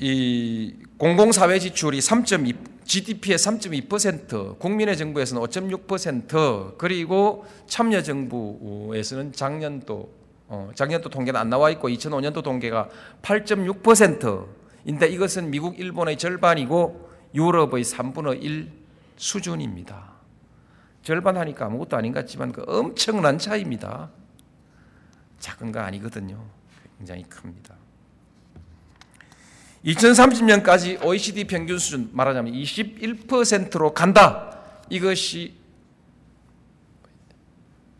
[0.00, 10.12] 이 공공사회 지출이 3.2 GDP의 3.2%, 국민의 정부에서는 5.6%, 그리고 참여 정부에서는 작년도
[10.48, 12.88] 어, 작년도 통계는 안 나와 있고 2005년도 통계가
[13.22, 18.72] 8.6%인데 이것은 미국, 일본의 절반이고 유럽의 3분의 1
[19.16, 20.10] 수준입니다.
[21.04, 24.10] 절반 하니까 아무것도 아닌 것 같지만 그 엄청난 차이입니다.
[25.38, 26.44] 작은 거 아니거든요.
[26.98, 27.76] 굉장히 큽니다.
[29.84, 34.58] 2030년까지 OECD 평균 수준 말하자면 21%로 간다.
[34.90, 35.54] 이것이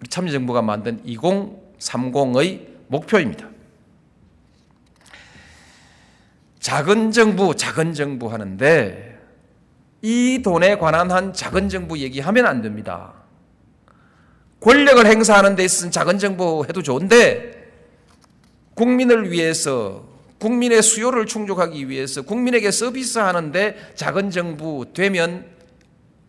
[0.09, 3.49] 참여정부가 만든 2030의 목표입니다.
[6.59, 9.19] 작은 정부, 작은 정부 하는데
[10.03, 13.15] 이 돈에 관한 한 작은 정부 얘기하면 안 됩니다.
[14.61, 17.71] 권력을 행사하는 데 있어서는 작은 정부 해도 좋은데
[18.75, 20.10] 국민을 위해서
[20.41, 25.47] 국민의 수요를 충족하기 위해서 국민에게 서비스하는데 작은 정부 되면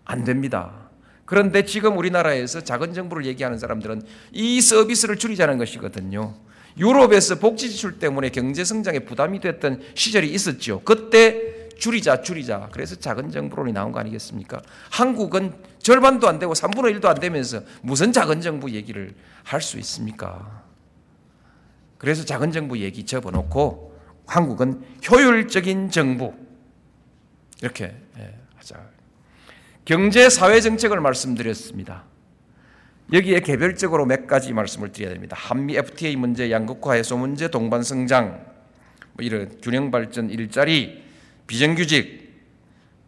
[0.06, 0.90] 안 됩니다.
[1.26, 4.04] 그런데 지금 우리나라에서 작은 정부를 얘기하는 사람들은
[4.34, 6.36] 이 서비스를 줄이자는 것이거든요.
[6.78, 10.82] 유럽에서 복지 지출 때문에 경제 성장에 부담이 됐던 시절이 있었죠.
[10.84, 12.70] 그때 줄이자 줄이자.
[12.72, 14.62] 그래서 작은 정부론이 나온 거 아니겠습니까?
[14.90, 20.64] 한국은 절반도 안 되고 3분의 1도 안 되면서 무슨 작은 정부 얘기를 할 수 있습니까?
[21.98, 23.91] 그래서 작은 정부 얘기 접어놓고
[24.26, 26.34] 한국은 효율적인 정부
[27.62, 28.80] 이렇게 예, 하자.
[29.86, 32.06] 경제 사회 정책을 말씀드렸습니다.
[33.14, 35.36] 여기에 개별적으로 몇 가지 말씀을 드려야 됩니다.
[35.38, 38.46] 한미 FTA 문제, 양극화 해소 문제, 동반 성장,
[39.14, 41.04] 뭐 이런 균형 발전, 일자리,
[41.46, 42.32] 비정규직,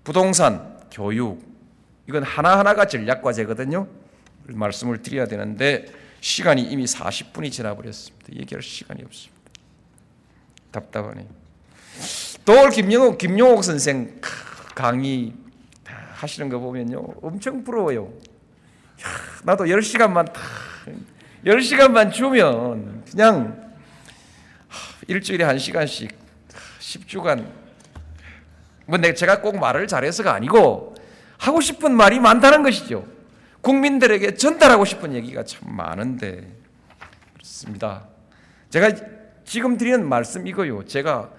[0.03, 1.41] 부동산, 교육,
[2.07, 3.87] 이건 하나하나가 전략 과제거든요.
[4.47, 5.85] 말씀을 드려야 되는데
[6.19, 8.33] 시간이 이미 40분이 지나버렸습니다.
[8.33, 9.32] 얘기할 시간이 없습니다.
[10.73, 11.27] 답답하네요.
[12.43, 14.19] 또 김영옥 김용옥 선생
[14.75, 15.33] 강의
[16.13, 16.97] 하시는 거 보면요.
[17.21, 18.05] 엄청 부러워요.
[18.05, 19.07] 야,
[19.43, 20.41] 나도 10시간만 다
[21.45, 23.71] 10시간만 주면 그냥
[25.07, 26.11] 일주일에 1시간씩
[26.79, 27.45] 10주간
[28.85, 30.95] 뭐 내가 제가 꼭 말을 잘해서가 아니고
[31.37, 33.05] 하고 싶은 말이 많다는 것이죠.
[33.61, 36.53] 국민들에게 전달하고 싶은 얘기가 참 많은데
[37.33, 38.07] 그렇습니다.
[38.69, 38.91] 제가
[39.45, 40.85] 지금 드리는 말씀 이거요.
[40.85, 41.31] 제가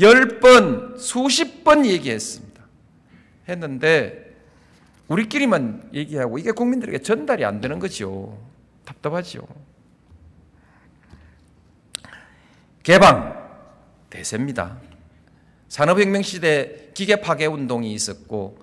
[0.00, 2.62] 열 번, 수십 번 얘기했습니다.
[3.48, 4.34] 했는데
[5.08, 8.38] 우리끼리만 얘기하고 이게 국민들에게 전달이 안 되는 거죠.
[8.84, 9.46] 답답하죠.
[12.82, 13.40] 개방
[14.10, 14.78] 대세입니다.
[15.68, 18.58] 산업혁명 시대 기계 파괴 운동이 있었고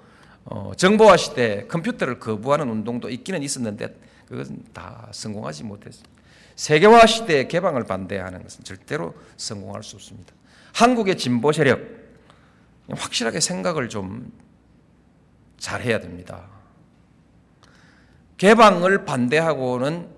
[0.45, 3.95] 어, 정보화 시대 컴퓨터를 거부하는 운동도 있기는 있었는데
[4.27, 6.09] 그것은 다 성공하지 못했습니다.
[6.59, 10.33] 세계화 시대의 개방을 반대하는 것은 절대로 성공할 수 없습니다.
[10.73, 11.79] 한국의 진보 세력
[12.89, 14.29] 확실하게 생각을 좀
[15.57, 16.49] 잘해야 됩니다.
[18.35, 20.09] 개방을 반대하고는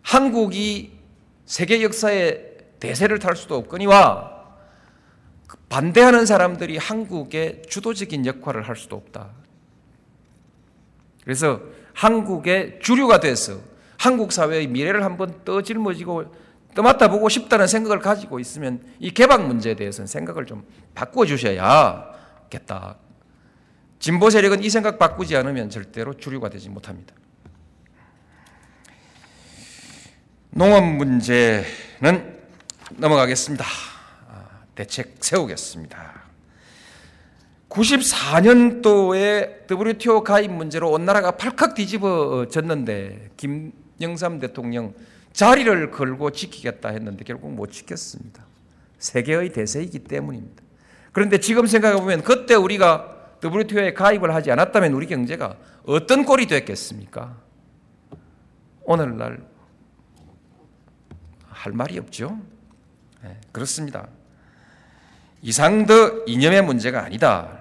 [0.00, 0.98] 한국이
[1.44, 4.46] 세계 역사의 대세를 탈 수도 없거니와
[5.68, 9.28] 반대하는 사람들이 한국의 주도적인 역할을 할 수도 없다.
[11.22, 11.60] 그래서
[11.92, 13.60] 한국의 주류가 돼서
[13.98, 16.32] 한국 사회의 미래를 한번 떠짊어지고
[16.74, 22.96] 떠맡아 보고 싶다는 생각을 가지고 있으면 이 개방 문제에 대해서는 생각을 좀 바꿔 주셔야겠다.
[23.98, 27.14] 진보 세력은 이 생각 바꾸지 않으면 절대로 주류가 되지 못합니다.
[30.50, 31.66] 농업 문제는
[32.96, 33.64] 넘어가겠습니다.
[34.76, 36.22] 대책 세우겠습니다.
[37.68, 44.94] 94년도에 WTO 가입 문제로 온 나라가 팔칵 뒤집어졌는데 김 영삼 대통령
[45.32, 48.44] 자리를 걸고 지키겠다 했는데 결국 못 지켰습니다.
[48.98, 50.62] 세계의 대세이기 때문입니다.
[51.12, 57.36] 그런데 지금 생각해 보면 그때 우리가 WTO에 가입을 하지 않았다면 우리 경제가 어떤 꼴이 됐겠습니까?
[58.82, 59.38] 오늘날
[61.48, 62.38] 할 말이 없죠.
[63.22, 64.08] 네, 그렇습니다.
[65.42, 67.58] 이상더 이념의 문제가 아니다.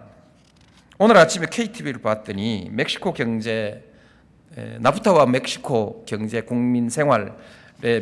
[0.98, 3.87] 오늘 아침에 KTV를 봤더니 멕시코 경제
[4.80, 7.32] 나프타와 멕시코 경제 국민 생활에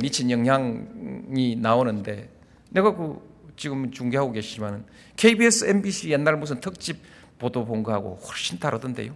[0.02, 2.30] 미친 영향이 나오는데
[2.70, 3.20] 내가 그
[3.58, 4.86] 지금 중계하고 계시지만
[5.16, 7.02] KBS, MBC 옛날 무슨 특집
[7.38, 9.14] 보도 본 거하고 훨씬 다르던데요.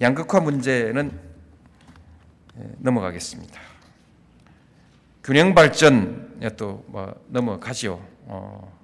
[0.00, 1.18] 양극화 문제는
[2.78, 3.60] 넘어가겠습니다.
[5.22, 8.04] 균형 발전에 또뭐 넘어가지요.
[8.26, 8.80] 어,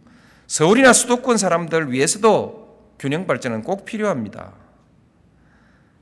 [0.46, 2.59] 서울이나 수도권 사람들 위해서도
[3.00, 4.52] 균형 발전은 꼭 필요합니다.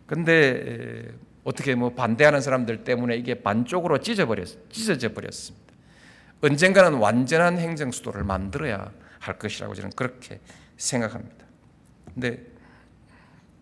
[0.07, 5.73] 근데 어떻게 뭐 반대하는 사람들 때문에 이게 반쪽으로 찢어버렸, 찢어져 버렸습니다.
[6.43, 10.41] 언젠가는 완전한 행정 수도를 만들어야 할 것이라고 저는 그렇게
[10.77, 11.47] 생각합니다.
[12.13, 12.45] 근데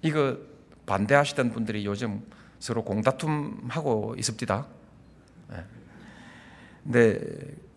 [0.01, 0.39] 이거
[0.87, 2.23] 반대하시던 분들이 요즘
[2.59, 4.67] 서로 공다툼하고 있습니다.
[6.85, 7.21] 근데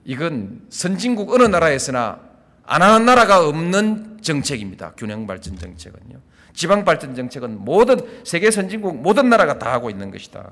[0.05, 2.28] 이건 선진국 어느 나라에서나
[2.71, 4.93] 안 하는 나라가 없는 정책입니다.
[4.95, 6.19] 균형 발전 정책은요.
[6.53, 10.51] 지방 발전 정책은 모든 세계 선진국 모든 나라가 다 하고 있는 것이다.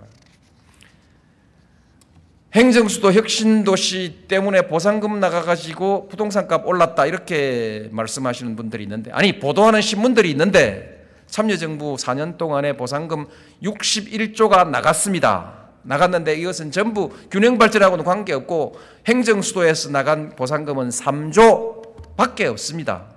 [2.55, 11.05] 행정수도 혁신도시 때문에 보상금 나가가지고 부동산값 올랐다 이렇게 말씀하시는 분들이 있는데 아니 보도하는 신문들이 있는데
[11.27, 13.27] 참여정부 4년 동안에 보상금
[13.61, 15.67] 61조가 나갔습니다.
[15.83, 21.76] 나갔는데 이것은 전부 균형 발전하고는 관계없고 행정수도에서 나간 보상금은 3조
[22.17, 23.07] 밖에 없습니다.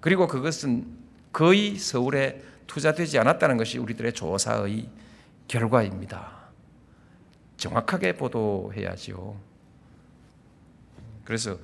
[0.00, 0.86] 그리고 그것은
[1.32, 4.88] 거의 서울에 투자되지 않았다는 것이 우리들의 조사의
[5.48, 6.38] 결과입니다.
[7.58, 9.36] 정확하게 보도해야지요.
[11.24, 11.58] 그래서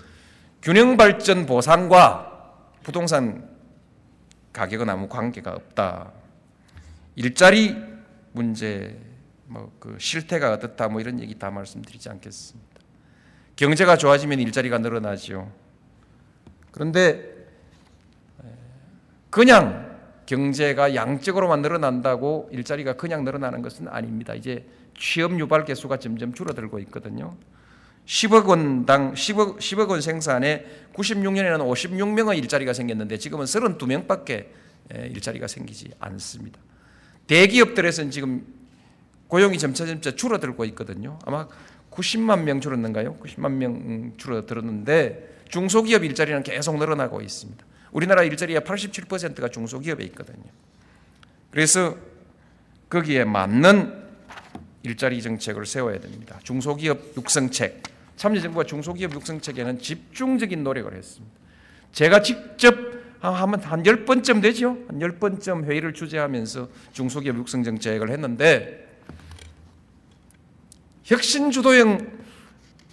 [0.60, 3.48] 균형 발전 보상과 부동산
[4.52, 6.12] 가격은 아무 관계가 없다.
[7.14, 7.74] 일자리
[8.32, 9.00] 문제
[9.46, 12.80] 뭐 그 실태가 어떻다 뭐 이런 얘기 다 말씀드리지 않겠습니다.
[13.54, 15.50] 경제가 좋아지면 일자리가 늘어나지요.
[16.76, 17.34] 그런데
[19.30, 19.96] 그냥
[20.26, 24.34] 경제가 양적으로만 늘어난다고 일자리가 그냥 늘어나는 것은 아닙니다.
[24.34, 24.66] 이제
[24.98, 27.34] 취업 유발 개수가 점점 줄어들고 있거든요.
[28.04, 34.46] 10억 원당 10억 10억 원 생산에 96년에는 56명의 일자리가 생겼는데 지금은 32명밖에
[34.90, 36.60] 일자리가 생기지 않습니다.
[37.26, 38.46] 대기업들에서는 지금
[39.28, 41.18] 고용이 점차 점차 줄어들고 있거든요.
[41.24, 41.48] 아마
[41.90, 43.16] 90만 명 줄었는가요?
[43.16, 47.64] 90만 명 줄어들었는데 중소기업 일자리는 계속 늘어나고 있습니다.
[47.92, 50.44] 우리나라 일자리의 87%가 중소기업에 있거든요.
[51.50, 51.96] 그래서
[52.88, 54.04] 거기에 맞는
[54.82, 56.38] 일자리 정책을 세워야 됩니다.
[56.42, 57.82] 중소기업 육성책.
[58.16, 61.34] 참여정부가 중소기업 육성책에는 집중적인 노력을 했습니다.
[61.92, 62.74] 제가 직접
[63.20, 64.78] 하면 한 10번쯤 되죠?
[64.88, 68.86] 한 10번쯤 회의를 주재하면서 중소기업 육성 정책을 했는데
[71.02, 72.25] 혁신 주도형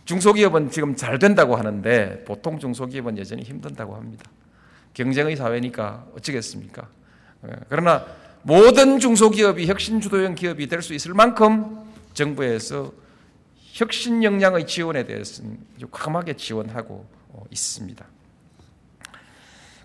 [0.06, 4.26] 중소기업은 지금 잘 된다고 하는데 보통 중소기업은 여전히 힘든다고 합니다.
[4.94, 6.88] 경쟁의 사회니까 어쩌겠습니까?
[7.48, 8.06] 예, 그러나
[8.42, 11.80] 모든 중소기업이 혁신 주도형 기업이 될 수 있을 만큼
[12.14, 12.92] 정부에서
[13.72, 15.58] 혁신 역량의 지원에 대해서는
[15.90, 18.06] 과감하게 지원하고 어, 있습니다.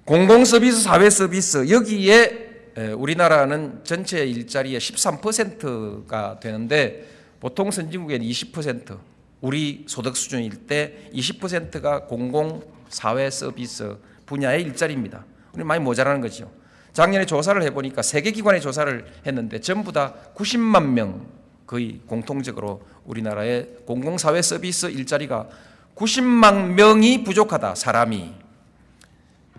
[0.04, 2.48] 공공 서비스, 사회 서비스 여기에
[2.96, 7.08] 우리나라는 전체 일자리의 13%가 되는데
[7.40, 8.98] 보통 선진국에는 20%
[9.40, 15.24] 우리 소득 수준일 때 20%가 공공 사회 서비스 분야의 일자리입니다.
[15.52, 16.50] 우리 많이 모자라는 거죠.
[16.92, 21.26] 작년에 조사를 해보니까 세계 기관의 조사를 했는데 전부 다 90만 명
[21.66, 25.48] 거의 공통적으로 우리나라의 공공사회 서비스 일자리가
[25.94, 28.34] 90만 명이 부족하다 사람이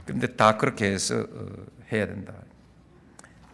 [0.06, 1.46] 그런데 다 그렇게 해서 어,
[1.92, 2.34] 해야 된다.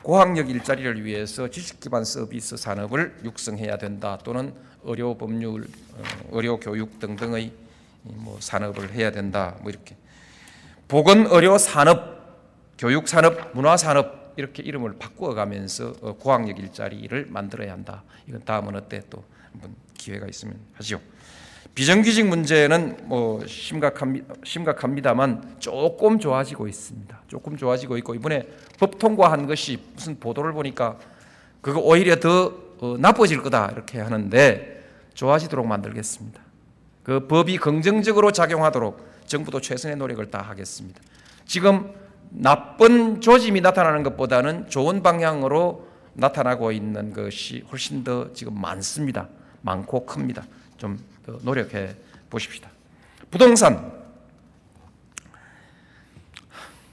[0.01, 4.17] 고학력 일자리를 위해서 지식 기반 서비스 산업을 육성해야 된다.
[4.23, 4.53] 또는
[4.85, 7.51] 의료 법률, 어, 의료 교육 등등의
[8.03, 9.55] 뭐 산업을 해야 된다.
[9.61, 9.95] 뭐 이렇게
[10.87, 12.15] 보건 의료 산업,
[12.77, 18.03] 교육 산업, 문화 산업 이렇게 이름을 바꾸어 가면서 어, 고학력 일자리를 만들어야 한다.
[18.27, 20.99] 이건 다음은 어때 또 한번 기회가 있으면 하죠.
[21.73, 27.21] 비정규직 문제는 뭐 심각합니다, 심각합니다만 조금 좋아지고 있습니다.
[27.27, 28.47] 조금 좋아지고 있고 이번에
[28.79, 30.97] 법 통과한 것이 무슨 보도를 보니까
[31.61, 34.74] 그거 오히려 더 어, 나빠질 거다 이렇게 하는데
[35.15, 36.41] 좋아지도록 만들겠습니다.
[37.03, 41.01] 그 법이 긍정적으로 작용하도록 정부도 최선의 노력을 다하겠습니다.
[41.45, 41.93] 지금
[42.29, 49.27] 나쁜 조짐이 나타나는 것보다는 좋은 방향으로 나타나고 있는 것이 훨씬 더 지금 많습니다.
[49.61, 50.45] 많고 큽니다.
[50.77, 50.99] 좀
[51.41, 51.95] 노력해
[52.29, 52.69] 보십시다.
[53.31, 53.91] 부동산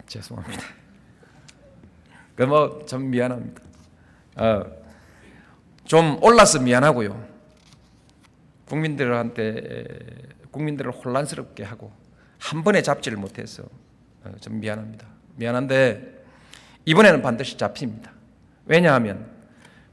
[0.06, 0.62] 죄송합니다.
[2.36, 3.62] 그뭐좀 미안합니다.
[4.36, 4.64] 어,
[5.84, 7.31] 좀 올라서 미안하고요.
[8.72, 9.84] 국민들한테
[10.50, 11.92] 국민들을 혼란스럽게 하고
[12.38, 13.64] 한 번에 잡지를 못해서
[14.24, 15.06] 어, 좀 미안합니다.
[15.36, 16.24] 미안한데
[16.86, 18.12] 이번에는 반드시 잡힙니다.
[18.64, 19.30] 왜냐하면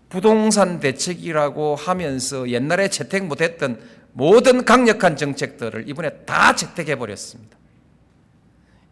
[0.07, 3.81] 부동산 대책이라고 하면서 옛날에 채택 못했던
[4.13, 7.57] 모든 강력한 정책들을 이번에 다 채택해 버렸습니다.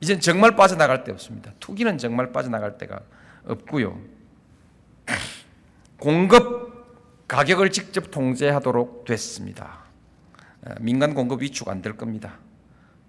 [0.01, 1.53] 이젠 정말 빠져나갈 데 없습니다.
[1.61, 2.99] 투기는 정말 빠져나갈 데가
[3.45, 3.97] 없고요.
[5.97, 6.76] 공급
[7.27, 9.85] 가격을 직접 통제하도록 됐습니다.
[10.63, 12.39] 아, 민간 공급 위축 안 될 겁니다.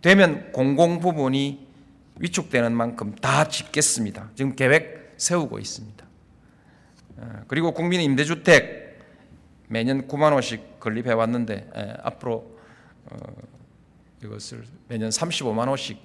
[0.02, 1.66] 되면 공공 부분이
[2.18, 4.30] 위축되는 만큼 다 짓겠습니다.
[4.34, 6.04] 지금 계획 세우고 있습니다.
[7.20, 8.98] 아, 그리고 국민 임대주택
[9.68, 12.58] 매년 9만 원씩 건립해 왔는데 에, 앞으로
[13.10, 13.16] 어,
[14.24, 15.98] 이것을 매년 35만 원씩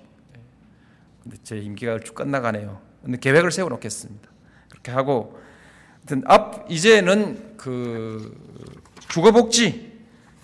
[1.24, 2.82] 근데 제 임기가 쭉 끝나가네요.
[3.02, 4.30] 근데 계획을 세워 놓겠습니다.
[4.70, 5.40] 그렇게 하고
[6.26, 8.36] 앞 이제는 그
[9.10, 9.94] 주거복지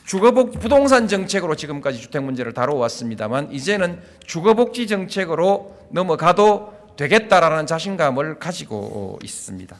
[0.05, 9.79] 주거복 부동산 정책으로 지금까지 주택 문제를 다뤄왔습니다만 이제는 주거복지 정책으로 넘어가도 되겠다라는 자신감을 가지고 있습니다.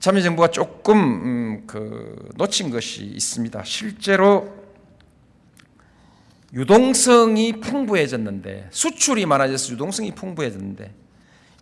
[0.00, 3.62] 참여정부가 조금 음, 그 놓친 것이 있습니다.
[3.64, 4.56] 실제로
[6.54, 10.94] 유동성이 풍부해졌는데 수출이 많아져서 유동성이 풍부해졌는데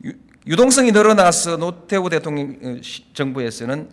[0.05, 0.13] 유,
[0.55, 2.81] 동성이 늘어나서 노태우 대통령 어,
[3.15, 3.91] 정부에서는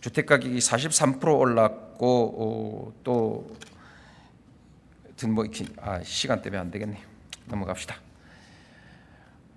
[0.00, 3.54] 주택 가격이 43% 올랐고 어, 또뭐
[5.44, 7.02] 이렇게 아 시간 때문에 안 되겠네요.
[7.46, 7.96] 넘어갑시다.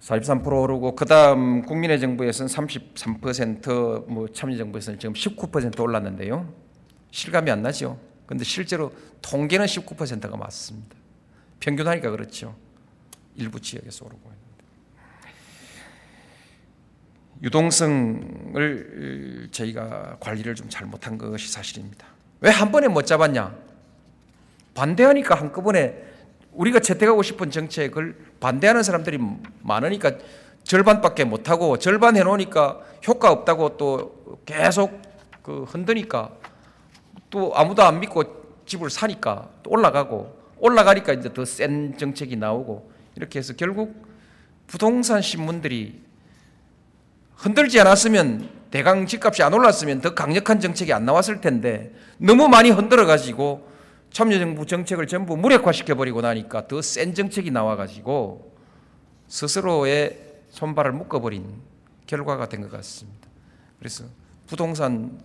[0.01, 6.53] 43% 오르고 그다음 국민의 정부에서는 33%뭐 참여 정부에서는 지금 19% 올랐는데요.
[7.11, 7.97] 실감이 안 나죠.
[8.25, 8.91] 근데 실제로
[9.21, 10.95] 통계는 19%가 맞습니다.
[11.61, 12.53] 평균하니까 그렇죠.
[13.35, 14.52] 일부 지역에서 오르고 있는데.
[17.41, 22.07] 유동성을 저희가 관리를 좀 잘못한 것이 사실입니다.
[22.41, 23.55] 왜 한 번에 못 잡았냐?
[24.75, 26.03] 반대하니까 한꺼번에
[26.51, 29.19] 우리가 채택하고 싶은 정책을 반대하는 사람들이
[29.61, 30.11] 많으니까
[30.63, 35.01] 절반밖에 못하고 절반 해놓으니까 효과 없다고 또 계속
[35.41, 36.31] 그 흔드니까
[37.29, 38.23] 또 아무도 안 믿고
[38.65, 44.07] 집을 사니까 또 올라가고 올라가니까 이제 더 센 정책이 나오고 이렇게 해서 결국
[44.67, 46.01] 부동산 신문들이
[47.43, 53.05] 흔들지 않았으면 대강 집값이 안 올랐으면 더 강력한 정책이 안 나왔을 텐데 너무 많이 흔들어
[53.05, 53.69] 가지고
[54.11, 58.55] 참여정부 정책을 전부 무력화시켜 버리고 나니까 더 센 정책이 나와 가지고
[59.27, 60.19] 스스로의
[60.51, 61.61] 손발을 묶어 버린
[62.07, 63.27] 결과가 된 것 같습니다.
[63.77, 64.05] 그래서
[64.47, 65.19] 부동산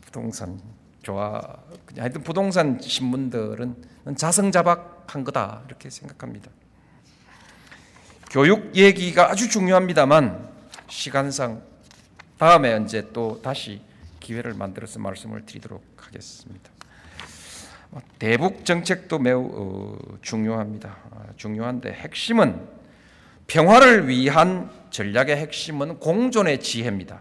[0.00, 0.58] 부동산
[1.02, 1.42] 좋아
[1.98, 3.76] 하여튼 부동산 신문들은
[4.16, 6.50] 자성자박한 거다 이렇게 생각합니다.
[8.32, 10.48] 교육 얘기가 아주 중요합니다만
[10.88, 11.62] 시간상
[12.38, 13.82] 다음에 언제 또 다시
[14.20, 16.70] 기회를 만들어서 말씀을 드리도록 하겠습니다.
[18.18, 20.96] 대북 정책도 매우 어, 중요합니다.
[21.10, 22.58] 아, 중요한데 핵심은
[23.48, 27.20] 평화를 위한 전략의 핵심은 공존의 지혜입니다.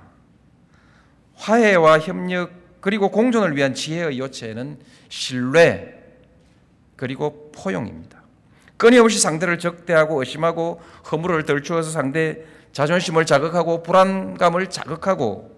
[1.36, 5.94] 화해와 협력 그리고 공존을 위한 지혜의 요체는 신뢰
[6.96, 8.21] 그리고 포용입니다.
[8.82, 15.56] 끊임없이 상대를 적대하고 의심하고 허물을 덜추어서 상대 자존심을 자극하고 불안감을 자극하고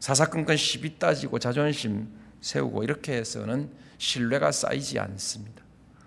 [0.00, 2.08] 사사건건 시비 따지고 자존심
[2.40, 5.62] 세우고 이렇게 해서는 신뢰가 쌓이지 않습니다.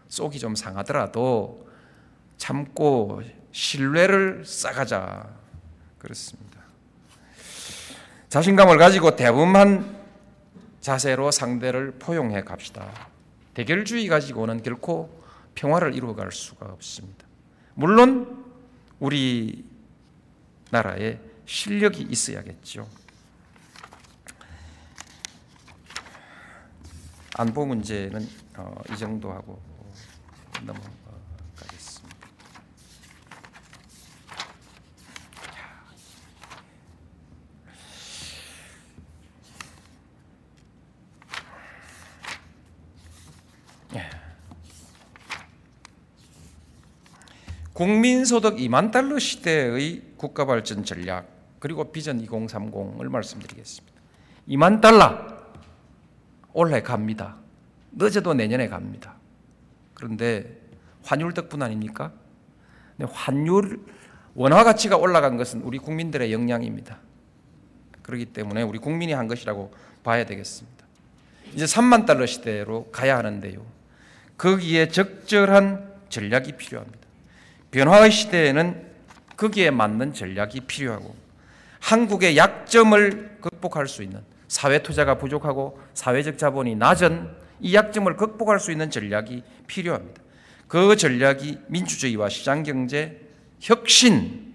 [0.07, 1.67] 속이 좀 상하더라도
[2.37, 3.21] 참고
[3.51, 5.29] 신뢰를 쌓아가자
[5.99, 6.61] 그렇습니다.
[8.29, 9.99] 자신감을 가지고 대범한
[10.81, 12.89] 자세로 상대를 포용해 갑시다.
[13.53, 15.18] 대결주의 가지고는 결코
[15.59, 17.27] 평화를 이루어갈 수가 없습니다.
[17.73, 18.45] 물론
[18.97, 19.65] 우리
[20.71, 22.87] 나라에 실력이 있어야겠죠.
[27.35, 29.61] 안보 문제는 어, 이 정도 하고
[30.65, 32.09] 넘어가겠습니다.
[47.79, 54.01] 국민소득 2만 달러 시대의 국가 발전 전략 그리고 비전 2030을 말씀드리겠습니다.
[54.49, 55.17] 2만 달러
[56.51, 57.37] 올해 갑니다.
[57.93, 59.15] 늦어도 내년에 갑니다.
[59.93, 60.59] 그런데
[61.05, 62.11] 환율 덕분 아닙니까?
[63.13, 63.79] 환율
[64.35, 66.99] 원화 가치가 올라간 것은 우리 국민들의 역량입니다.
[68.01, 69.73] 그렇기 때문에 우리 국민이 한 것이라고
[70.03, 70.85] 봐야 되겠습니다.
[71.53, 73.65] 이제 3만 달러 시대로 가야 하는데요.
[74.37, 77.08] 거기에 적절한 전략이 필요합니다.
[77.71, 78.89] 변화의 시대에는
[79.37, 81.15] 거기에 맞는 전략이 필요하고
[81.79, 87.29] 한국의 약점을 극복할 수 있는 사회 투자가 부족하고 사회적 자본이 낮은
[87.61, 90.21] 이 약점을 극복할 수 있는 전략이 필요합니다.
[90.67, 93.21] 그 전략이 민주주의와 시장 경제
[93.59, 94.53] 혁신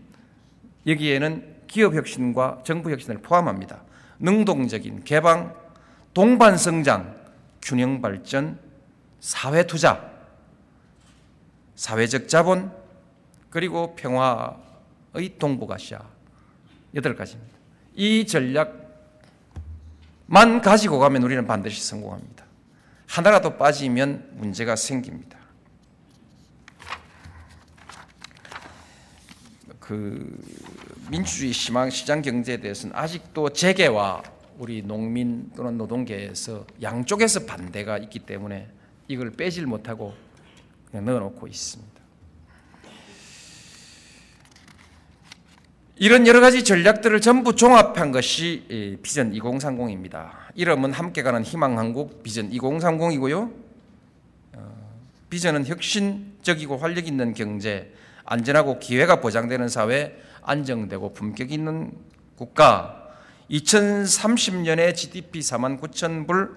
[0.86, 3.82] 여기에는 기업 혁신과 정부 혁신을 포함합니다.
[4.18, 5.54] 능동적인 개방,
[6.12, 7.16] 동반 성장,
[7.60, 8.58] 균형 발전,
[9.20, 10.12] 사회 투자,
[11.74, 12.70] 사회적 자본,
[13.54, 16.02] 그리고 평화의 동북아시아
[16.96, 17.56] 여덟 가지입니다.
[17.94, 18.74] 이 전략만
[20.60, 22.44] 가지고 가면 우리는 반드시 성공합니다.
[23.06, 25.38] 하나라도 빠지면 문제가 생깁니다.
[29.78, 30.36] 그
[31.08, 34.24] 민주주의 시망 시장 경제에 대해서는 아직도 재계와
[34.58, 38.68] 우리 농민 또는 노동계에서 양쪽에서 반대가 있기 때문에
[39.06, 40.12] 이걸 빼질 못하고
[40.90, 42.03] 그냥 넣어놓고 있습니다.
[45.96, 50.30] 이런 여러 가지 전략들을 전부 종합한 것이 비전 2030입니다.
[50.56, 53.52] 이름은 함께 가는 희망 한국 비전 2030이고요.
[54.54, 54.76] 어,
[55.30, 57.92] 비전은 혁신적이고 활력 있는 경제,
[58.24, 61.92] 안전하고 기회가 보장되는 사회, 안정되고 품격 있는
[62.36, 63.14] 국가,
[63.52, 66.56] 2030년에 GDP 4만 9천 불,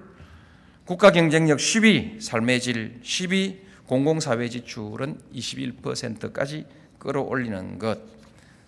[0.84, 6.66] 국가 경쟁력 10위, 삶의 질 10위, 공공사회 지출은 21%까지
[6.98, 8.17] 끌어올리는 것.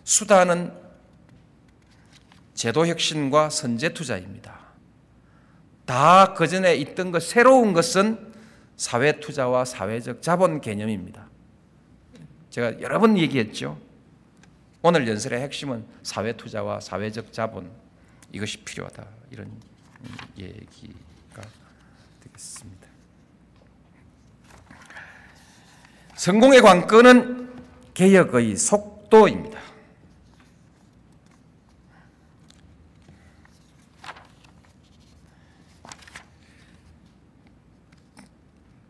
[0.09, 0.73] 수단은
[2.55, 4.59] 제도 혁신과 선제 투자입니다.
[5.85, 8.33] 다 그전에 있던 것, 새로운 것은
[8.75, 11.27] 사회 투자와 사회적 자본 개념입니다.
[12.49, 13.79] 제가 여러 번 얘기했죠.
[14.81, 17.69] 오늘 연설의 핵심은 사회 투자와 사회적 자본
[18.31, 19.51] 이것이 필요하다 이런
[20.39, 21.43] 얘기가
[22.23, 22.87] 되겠습니다.
[26.15, 27.53] 성공의 관건은
[27.93, 29.68] 개혁의 속도입니다.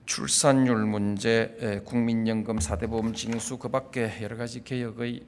[0.10, 5.22] 출산율 문제, 국민연금, 사대보험 징수 그 밖에 여러 가지 개혁의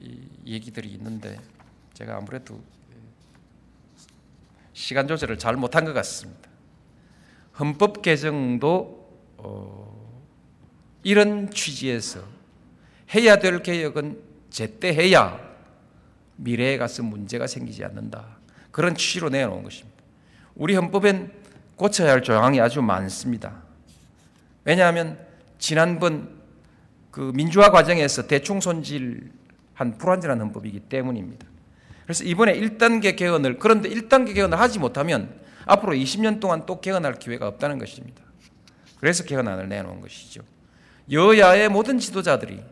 [0.44, 1.38] 얘기들이 있는데
[1.94, 2.60] 제가 아무래도
[4.72, 6.50] 시간 조절을 잘 못한 것 같습니다.
[7.60, 10.20] 헌법 개정도 어,
[11.04, 12.24] 이런 취지에서
[13.14, 14.20] 해야 될 개혁은
[14.50, 15.38] 제때 해야
[16.34, 18.36] 미래에 가서 문제가 생기지 않는다.
[18.72, 20.02] 그런 취지로 내놓은 것입니다.
[20.56, 21.32] 우리 헌법엔
[21.76, 23.61] 고쳐야 할 조항이 아주 많습니다.
[24.64, 25.18] 왜냐하면
[25.58, 26.40] 지난번
[27.10, 31.46] 그 민주화 과정에서 대충 손질한 불완전한 헌법이기 때문입니다.
[32.04, 37.46] 그래서 이번에 1단계 개헌을 그런데 1단계 개헌을 하지 못하면 앞으로 20년 동안 또 개헌할 기회가
[37.46, 38.22] 없다는 것입니다.
[38.98, 40.42] 그래서 개헌안을 내놓은 것이죠.
[41.10, 42.62] 여야의 모든 지도자들이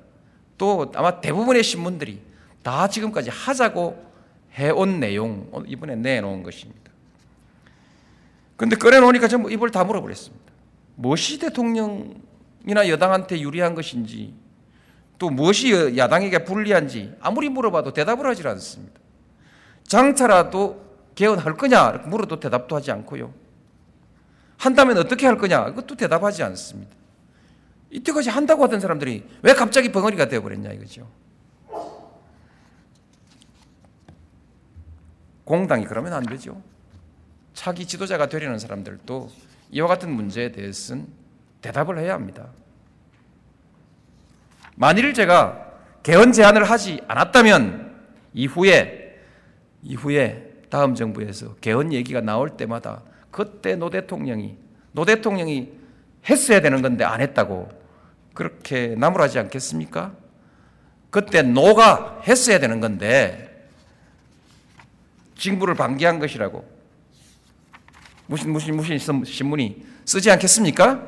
[0.58, 2.20] 또 아마 대부분의 신문들이
[2.62, 4.10] 다 지금까지 하자고
[4.54, 6.90] 해온 내용 이번에 내놓은 것입니다.
[8.56, 10.49] 그런데 꺼내놓으니까 전부 입을 다 물어버렸습니다.
[11.00, 14.34] 무엇이 대통령이나 여당한테 유리한 것인지
[15.18, 19.00] 또 무엇이 야당에게 불리한지 아무리 물어봐도 대답을 하지 않습니다.
[19.84, 20.84] 장차라도
[21.14, 23.32] 개헌할 거냐 물어도 대답도 하지 않고요.
[24.58, 26.94] 한다면 어떻게 할 거냐 그것도 대답하지 않습니다.
[27.88, 31.10] 이때까지 한다고 하던 사람들이 왜 갑자기 벙어리가 되어버렸냐 이거죠.
[35.44, 36.62] 공당이 그러면 안 되죠.
[37.54, 39.30] 차기 지도자가 되려는 사람들도
[39.72, 41.06] 이와 같은 문제에 대해서는
[41.62, 42.48] 대답을 해야 합니다.
[44.74, 45.68] 만일 제가
[46.02, 47.94] 개헌 제안을 하지 않았다면
[48.32, 49.18] 이후에
[49.82, 54.56] 이후에 다음 정부에서 개헌 얘기가 나올 때마다 그때 노 대통령이
[54.92, 55.72] 노 대통령이
[56.28, 57.68] 했어야 되는 건데 안 했다고
[58.34, 60.14] 그렇게 나무라지 않겠습니까?
[61.10, 63.68] 그때 노가 했어야 되는 건데
[65.36, 66.79] 징부를 방기한 것이라고
[68.30, 71.04] 무슨 무슨 무슨 신문이 쓰지 않겠습니까?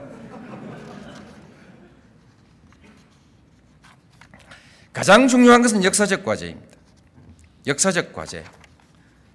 [4.93, 6.77] 가장 중요한 것은 역사적 과제입니다.
[7.69, 8.43] 역사적 과제.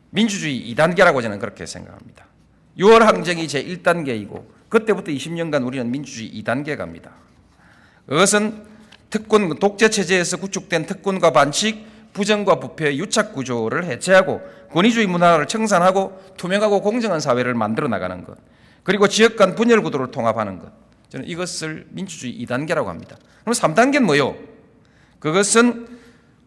[0.09, 2.25] 민주주의 2단계라고 저는 그렇게 생각합니다.
[2.77, 7.11] 6월 항쟁이 제 1단계이고 그때부터 20년간 우리는 민주주의 2단계 갑니다.
[8.05, 8.65] 그것은
[9.09, 11.88] 특권 독재 체제에서 구축된 특권과 반칙,
[12.18, 14.41] 부정과 부패의 유착 구조를 해체하고
[14.72, 18.36] 권위주의 문화를 청산하고 투명하고 공정한 사회를 만들어 나가는 것.
[18.82, 20.72] 그리고 지역 간 분열 구도를 통합하는 것.
[21.09, 23.18] 저는 이것을 민주주의 2단계라고 합니다.
[23.41, 24.36] 그럼 3단계는 뭐요?
[25.20, 25.88] 그것은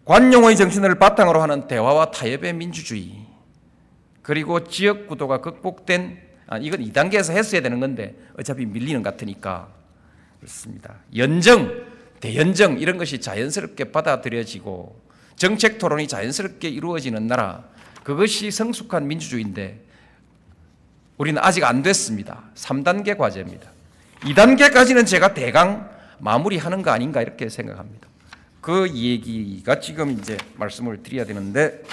[0.07, 3.27] 관용의 정신을 바탕으로 하는 대화와 타협의 민주주의.
[4.23, 6.19] 그리고 지역 구도가 극복된
[6.49, 9.69] 아, 이건 2단계에서 했어야 되는 건데 어차피 밀리는 것 같으니까
[10.41, 10.97] 그렇습니다.
[11.15, 11.71] 연정,
[12.19, 15.10] 대연정 이런 것이 자연스럽게 받아들여지고
[15.41, 17.65] 정책 토론이 자연스럽게 이루어지는 나라
[18.05, 19.81] 그것이 성숙한 민주주의인데
[21.17, 22.51] 우리는 아직 안 됐습니다.
[22.55, 23.71] 3단계 과제입니다.
[24.21, 25.89] 2단계까지는 제가 대강
[26.19, 28.07] 마무리하는 거 아닌가 이렇게 생각합니다.
[28.61, 31.85] 그 얘기가 지금 이제 말씀을 드려야 되는데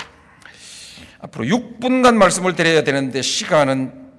[1.20, 4.10] 앞으로 6분간 말씀을 드려야 되는데 시간은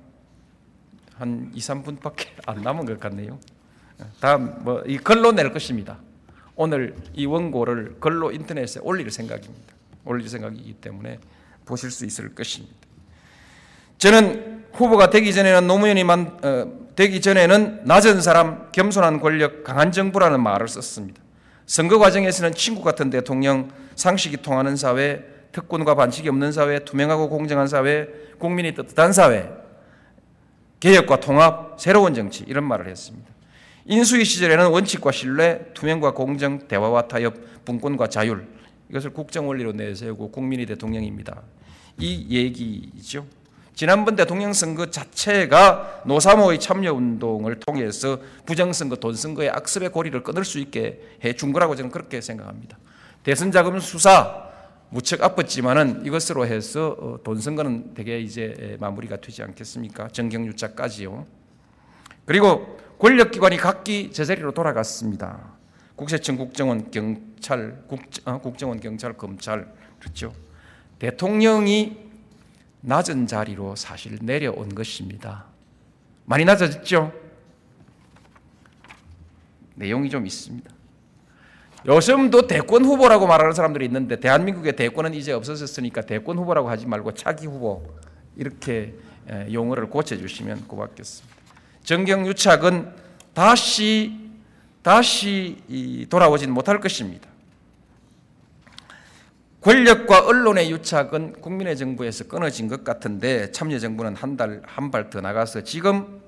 [1.18, 3.38] 한 2, 3분밖에 안 남은 것 같네요.
[4.20, 5.98] 다음 뭐 이 글로 낼 것입니다.
[6.58, 9.74] 오늘 이 원고를 글로 인터넷에 올릴 생각입니다.
[10.04, 11.20] 올릴 생각이기 때문에
[11.64, 12.74] 보실 수 있을 것입니다.
[13.98, 20.42] 저는 후보가 되기 전에는 노무현이 만, 어, 되기 전에는 낮은 사람, 겸손한 권력, 강한 정부라는
[20.42, 21.22] 말을 썼습니다.
[21.64, 28.08] 선거 과정에서는 친구 같은 대통령, 상식이 통하는 사회, 특권과 반칙이 없는 사회, 투명하고 공정한 사회,
[28.38, 29.48] 국민이 떳떳한 사회,
[30.80, 33.37] 개혁과 통합, 새로운 정치 이런 말을 했습니다.
[33.88, 38.46] 인수위 시절에는 원칙과 신뢰, 투명과 공정, 대화와 타협, 분권과 자율
[38.90, 41.42] 이것을 국정 원리로 내세우고 국민이 대통령입니다.
[41.98, 43.26] 이 얘기죠.
[43.74, 51.00] 지난번 대통령 선거 자체가 노사모의 참여 운동을 통해서 부정선거, 돈선거의 악습의 고리를 끊을 수 있게
[51.24, 52.76] 해 준 거라고 저는 그렇게 생각합니다.
[53.22, 54.48] 대선 자금 수사
[54.90, 60.08] 무척 아팠지만은 이것으로 해서 어, 돈 선거는 되게 이제 마무리가 되지 않겠습니까?
[60.08, 61.26] 정경유착까지요.
[62.26, 65.56] 그리고 권력기관이 각기 제자리로 돌아갔습니다.
[65.94, 70.32] 국세청, 국정원, 경찰, 국, 어, 국정원, 경찰, 검찰 그렇죠.
[70.98, 71.96] 대통령이
[72.80, 75.46] 낮은 자리로 사실 내려온 것입니다.
[76.24, 77.12] 많이 낮아졌죠?
[79.74, 80.70] 내용이 좀 있습니다.
[81.86, 87.46] 요즘도 대권 후보라고 말하는 사람들이 있는데 대한민국의 대권은 이제 없어졌으니까 대권 후보라고 하지 말고 차기
[87.46, 87.86] 후보
[88.36, 88.94] 이렇게
[89.52, 91.37] 용어를 고쳐주시면 고맙겠습니다.
[91.88, 92.92] 정경유착은
[93.32, 94.30] 다시
[94.82, 97.30] 다시 돌아오진 못할 것입니다.
[99.62, 105.22] 권력과 언론의 유착은 국민의 정부에서 끊어진 것 같은데 참여 정부는 한 달 한 발 더
[105.22, 106.20] 나가서 지금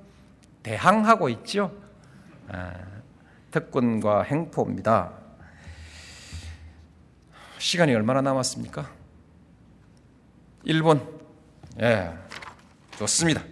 [0.62, 1.76] 대항하고 있죠.
[2.48, 2.72] 아,
[3.50, 5.12] 특권과 행포입니다.
[7.58, 8.90] 시간이 얼마나 남았습니까?
[10.64, 11.06] 1분.
[11.82, 12.14] 예.
[12.96, 13.42] 좋습니다.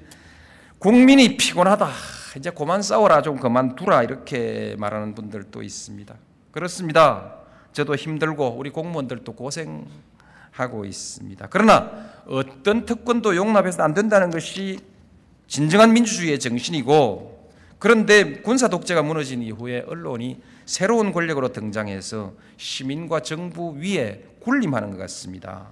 [0.78, 1.90] 국민이 피곤하다.
[2.36, 3.20] 이제 그만 싸워라.
[3.20, 4.04] 좀 그만두라.
[4.04, 6.14] 이렇게 말하는 분들도 있습니다.
[6.52, 7.34] 그렇습니다.
[7.72, 11.48] 저도 힘들고 우리 공무원들도 고생하고 있습니다.
[11.50, 11.90] 그러나
[12.28, 14.78] 어떤 특권도 용납해서 안 된다는 것이
[15.48, 17.50] 진정한 민주주의의 정신이고
[17.80, 25.66] 그런데 군사 독재가 무너진 이후에 언론이 새로운 권력으로 등장해서 시민과 정부 위에 군림하는 것 같습니다.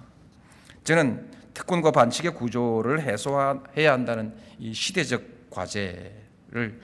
[0.83, 6.79] 저는 특권과 반칙의 구조를 해소해야 한다는 이 시대적 과제를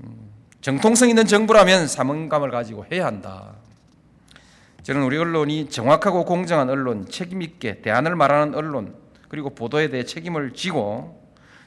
[0.00, 0.30] 음,
[0.62, 3.54] 정통성 있는 정부라면 사명감을 가지고 해야 한다.
[4.82, 8.94] 저는 우리 언론이 정확하고 공정한 언론, 책임 있게 대안을 말하는 언론,
[9.28, 11.22] 그리고 보도에 대해 책임을 지고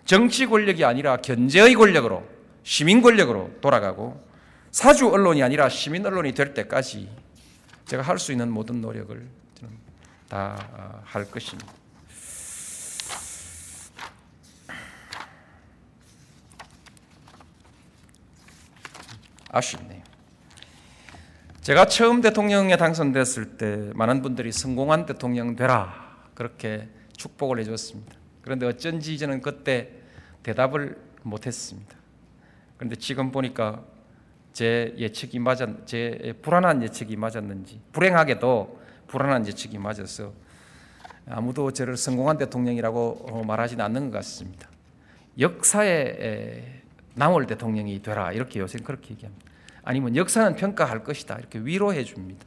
[0.06, 2.28] 정치 권력이 아니라 견제의 권력으로
[2.64, 4.26] 시민 권력으로 돌아가고
[4.72, 7.10] 사주 언론이 아니라 시민 언론이 될 때까지
[7.86, 9.74] 제가 할 수 있는 모든 노력을 저는
[10.28, 11.72] 다할 것입니다.
[19.50, 20.02] 아쉽네요.
[21.62, 26.88] 제가 처음 대통령에 당선됐을 때 많은 분들이 성공한 대통령 되라 그렇게
[27.18, 28.16] 축복을 해줬습니다.
[28.42, 29.92] 그런데 어쩐지 저는 그때
[30.44, 31.98] 대답을 못했습니다.
[32.78, 33.84] 그런데 지금 보니까
[34.54, 40.32] 제 예측이 맞았, 제 불안한 예측이 맞았는지 불행하게도 불안한 예측이 맞아서
[41.30, 44.70] 아무도 저를 성공한 대통령이라고 말하지는 않는 것 같습니다.
[45.38, 46.84] 역사에
[47.18, 49.46] 남을 대통령이 되라 이렇게 요새 그렇게 얘기합니다.
[49.84, 52.46] 아니면 역사는 평가할 것이다 이렇게 위로해 줍니다.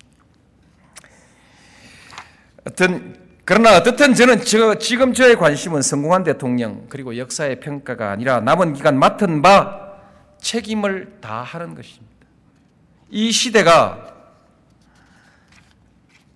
[2.67, 8.75] 어떤 그러나 어떻든 저는 저, 지금 저의 관심은 성공한 대통령 그리고 역사의 평가가 아니라 남은
[8.75, 9.97] 기간 맡은 바
[10.39, 12.07] 책임을 다하는 것입니다.
[13.09, 14.15] 이 시대가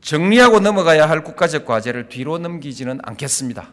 [0.00, 3.70] 정리하고 넘어가야 할 국가적 과제를 뒤로 넘기지는 않겠습니다.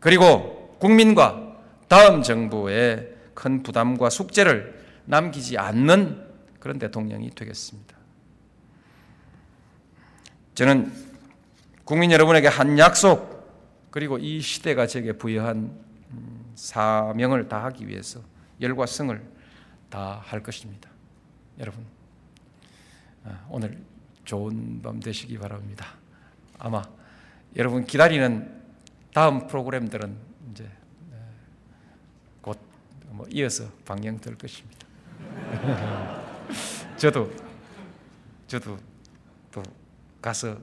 [0.00, 1.56] 그리고 국민과
[1.88, 6.26] 다음 정부의 큰 부담과 숙제를 남기지 않는
[6.58, 7.96] 그런 대통령이 되겠습니다.
[10.56, 10.92] 저는
[11.84, 13.38] 국민 여러분에게 한 약속
[13.92, 15.56] 그리고 이 시대가 제게 부여한
[16.10, 18.20] 음, 사명을 다하기 위해서
[18.60, 19.22] 열과 성을
[19.88, 20.90] 다 할 것입니다.
[21.60, 21.86] 여러분
[23.24, 23.78] 아, 오늘
[24.24, 25.94] 좋은 밤 되시기 바랍니다.
[26.58, 26.82] 아마
[27.54, 28.52] 여러분 기다리는
[29.14, 30.27] 다음 프로그램들은
[33.10, 34.86] 뭐 이어서 방영될 것입니다.
[36.96, 37.30] 저도
[38.46, 38.76] 저도
[39.50, 39.62] 또
[40.20, 40.56] 가서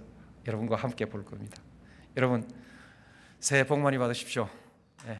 [0.48, 1.58] 여러분과 함께 볼 겁니다.
[2.18, 2.48] 여러분
[3.40, 4.48] 새해 복 많이 받으십시오.
[5.08, 5.18] 네.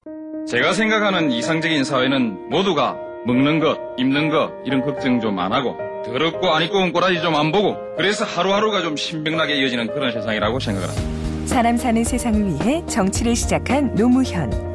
[0.48, 2.94] 제가 생각하는 이상적인 사회는 모두가
[3.26, 7.36] 먹는 것, 입는 것 이런 걱정 좀 안 하고 더럽고 안 입고 온 꼬라지 좀
[7.36, 11.48] 안 보고 그래서 하루하루가 좀 신명나게 이어지는 그런 세상이라고 생각을 합니다.
[11.48, 14.75] 사람 사는 세상을 위해 정치를 시작한 노무현.